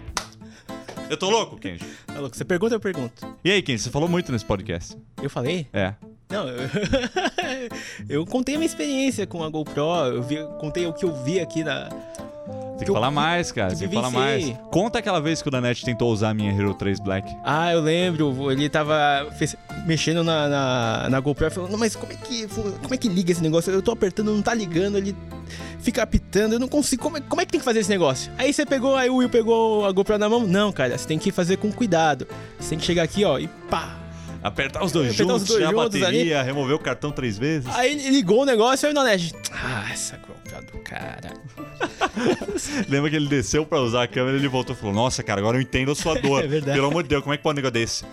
Eu 1.10 1.16
tô 1.16 1.28
louco, 1.30 1.56
Kenji. 1.56 1.84
Tá 2.06 2.20
louco? 2.20 2.36
Você 2.36 2.44
pergunta, 2.44 2.74
eu 2.74 2.80
pergunto. 2.80 3.26
E 3.42 3.50
aí, 3.50 3.62
Kenji, 3.62 3.82
você 3.82 3.90
falou 3.90 4.08
muito 4.08 4.30
nesse 4.30 4.44
podcast. 4.44 4.96
Eu 5.20 5.30
falei? 5.30 5.66
É. 5.72 5.94
Não, 6.28 6.46
eu... 6.46 6.68
eu 8.08 8.26
contei 8.26 8.54
a 8.54 8.58
minha 8.58 8.66
experiência 8.66 9.26
com 9.26 9.42
a 9.42 9.48
GoPro, 9.48 9.82
eu 10.12 10.22
vi- 10.22 10.46
contei 10.60 10.86
o 10.86 10.92
que 10.92 11.04
eu 11.04 11.14
vi 11.24 11.40
aqui 11.40 11.64
na. 11.64 11.88
Tem 12.78 12.84
que 12.84 12.90
eu- 12.90 12.94
falar 12.94 13.10
mais, 13.10 13.50
cara. 13.52 13.74
Tem 13.74 13.88
que 13.88 13.94
falar 13.94 14.10
mais. 14.10 14.52
Conta 14.70 14.98
aquela 15.00 15.20
vez 15.20 15.42
que 15.42 15.48
o 15.48 15.50
Danete 15.50 15.84
tentou 15.84 16.10
usar 16.12 16.30
a 16.30 16.34
minha 16.34 16.52
Hero 16.52 16.72
3 16.74 17.00
Black. 17.00 17.30
Ah, 17.44 17.72
eu 17.72 17.80
lembro, 17.80 18.50
ele 18.52 18.68
tava 18.68 18.94
fez- 19.36 19.56
mexendo 19.84 20.22
na, 20.22 20.48
na, 20.48 21.10
na 21.10 21.20
GoPro 21.20 21.46
e 21.46 21.50
falou, 21.50 21.76
mas 21.76 21.96
como 21.96 22.12
é, 22.12 22.16
que, 22.16 22.46
como 22.46 22.94
é 22.94 22.96
que 22.96 23.08
liga 23.08 23.32
esse 23.32 23.42
negócio? 23.42 23.72
Eu 23.72 23.82
tô 23.82 23.90
apertando, 23.90 24.32
não 24.32 24.40
tá 24.40 24.54
ligando, 24.54 24.96
ele 24.96 25.14
fica 25.80 26.02
apitando, 26.02 26.52
eu 26.54 26.58
não 26.60 26.68
consigo. 26.68 27.02
Como 27.02 27.16
é, 27.16 27.20
como 27.20 27.40
é 27.40 27.44
que 27.44 27.50
tem 27.50 27.58
que 27.60 27.64
fazer 27.64 27.80
esse 27.80 27.90
negócio? 27.90 28.30
Aí 28.38 28.52
você 28.52 28.64
pegou, 28.64 28.94
aí 28.96 29.10
o 29.10 29.16
Will 29.16 29.28
pegou 29.28 29.84
a 29.84 29.90
GoPro 29.92 30.16
na 30.16 30.28
mão. 30.28 30.46
Não, 30.46 30.70
cara, 30.72 30.96
você 30.96 31.06
tem 31.06 31.18
que 31.18 31.32
fazer 31.32 31.56
com 31.56 31.72
cuidado. 31.72 32.28
Você 32.60 32.70
tem 32.70 32.78
que 32.78 32.84
chegar 32.84 33.02
aqui, 33.02 33.24
ó, 33.24 33.38
e 33.40 33.48
pá. 33.68 33.97
Apertar 34.48 34.84
os 34.84 34.92
dois 34.92 35.14
Apertar 35.14 35.34
os 35.34 35.40
juntos, 35.40 35.48
dois 35.48 35.58
tirar 35.60 35.70
a 35.70 35.84
bateria, 35.84 36.42
remover 36.42 36.74
o 36.74 36.78
cartão 36.78 37.10
três 37.10 37.38
vezes. 37.38 37.68
Aí 37.74 37.94
ligou 38.10 38.42
o 38.42 38.44
negócio 38.44 38.84
e 38.84 38.88
aí 38.88 38.92
o 38.92 38.94
Nonete. 38.94 39.34
Ah, 39.52 39.86
essa 39.92 40.16
GoPro 40.16 40.72
do 40.72 40.78
cara. 40.80 41.32
Lembra 42.88 43.10
que 43.10 43.16
ele 43.16 43.28
desceu 43.28 43.64
pra 43.64 43.80
usar 43.80 44.02
a 44.04 44.08
câmera 44.08 44.36
e 44.36 44.40
ele 44.40 44.48
voltou 44.48 44.74
e 44.74 44.78
falou: 44.78 44.94
Nossa, 44.94 45.22
cara, 45.22 45.40
agora 45.40 45.56
eu 45.56 45.60
entendo 45.60 45.92
a 45.92 45.94
sua 45.94 46.14
dor. 46.20 46.42
É 46.42 46.46
verdade. 46.46 46.76
Pelo 46.76 46.88
amor 46.88 47.02
de 47.02 47.08
Deus, 47.10 47.22
como 47.22 47.34
é 47.34 47.36
que 47.36 47.42
pode 47.42 47.54
um 47.54 47.62
negócio 47.62 47.72
desse? 47.72 48.04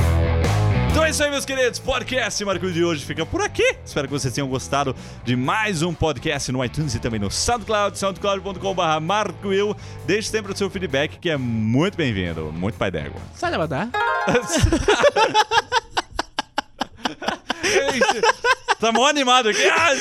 Então 0.96 1.04
é 1.04 1.10
isso 1.10 1.22
aí, 1.26 1.30
meus 1.30 1.44
queridos. 1.44 1.78
Podcast 1.78 2.46
Marco 2.46 2.72
de 2.72 2.82
hoje 2.82 3.04
fica 3.04 3.26
por 3.26 3.42
aqui. 3.42 3.76
Espero 3.84 4.08
que 4.08 4.14
vocês 4.14 4.34
tenham 4.34 4.48
gostado 4.48 4.96
de 5.26 5.36
mais 5.36 5.82
um 5.82 5.94
podcast 5.94 6.50
no 6.54 6.64
iTunes 6.64 6.96
e 6.96 7.00
também 7.00 7.20
no 7.20 7.30
SoundCloud, 7.30 8.00
soundcloud.com.br 8.00 9.02
Marco 9.02 9.50
Will. 9.50 9.76
Deixe 10.06 10.30
sempre 10.30 10.54
o 10.54 10.58
seu 10.58 10.70
feedback, 10.70 11.20
que 11.20 11.30
é 11.30 11.36
muito 11.36 11.98
bem-vindo. 11.98 12.50
Muito 12.50 12.78
pai 12.78 12.92
d'égua. 12.92 13.20
Sabe 13.36 13.58
badar? 13.58 13.90
tá 18.80 18.92
mó 18.92 19.06
animado 19.08 19.50
aqui. 19.50 19.66
Ah? 19.68 19.96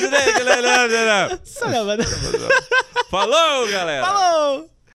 Falou, 3.09 3.67
galera! 3.67 4.05
Falou! 4.05 4.74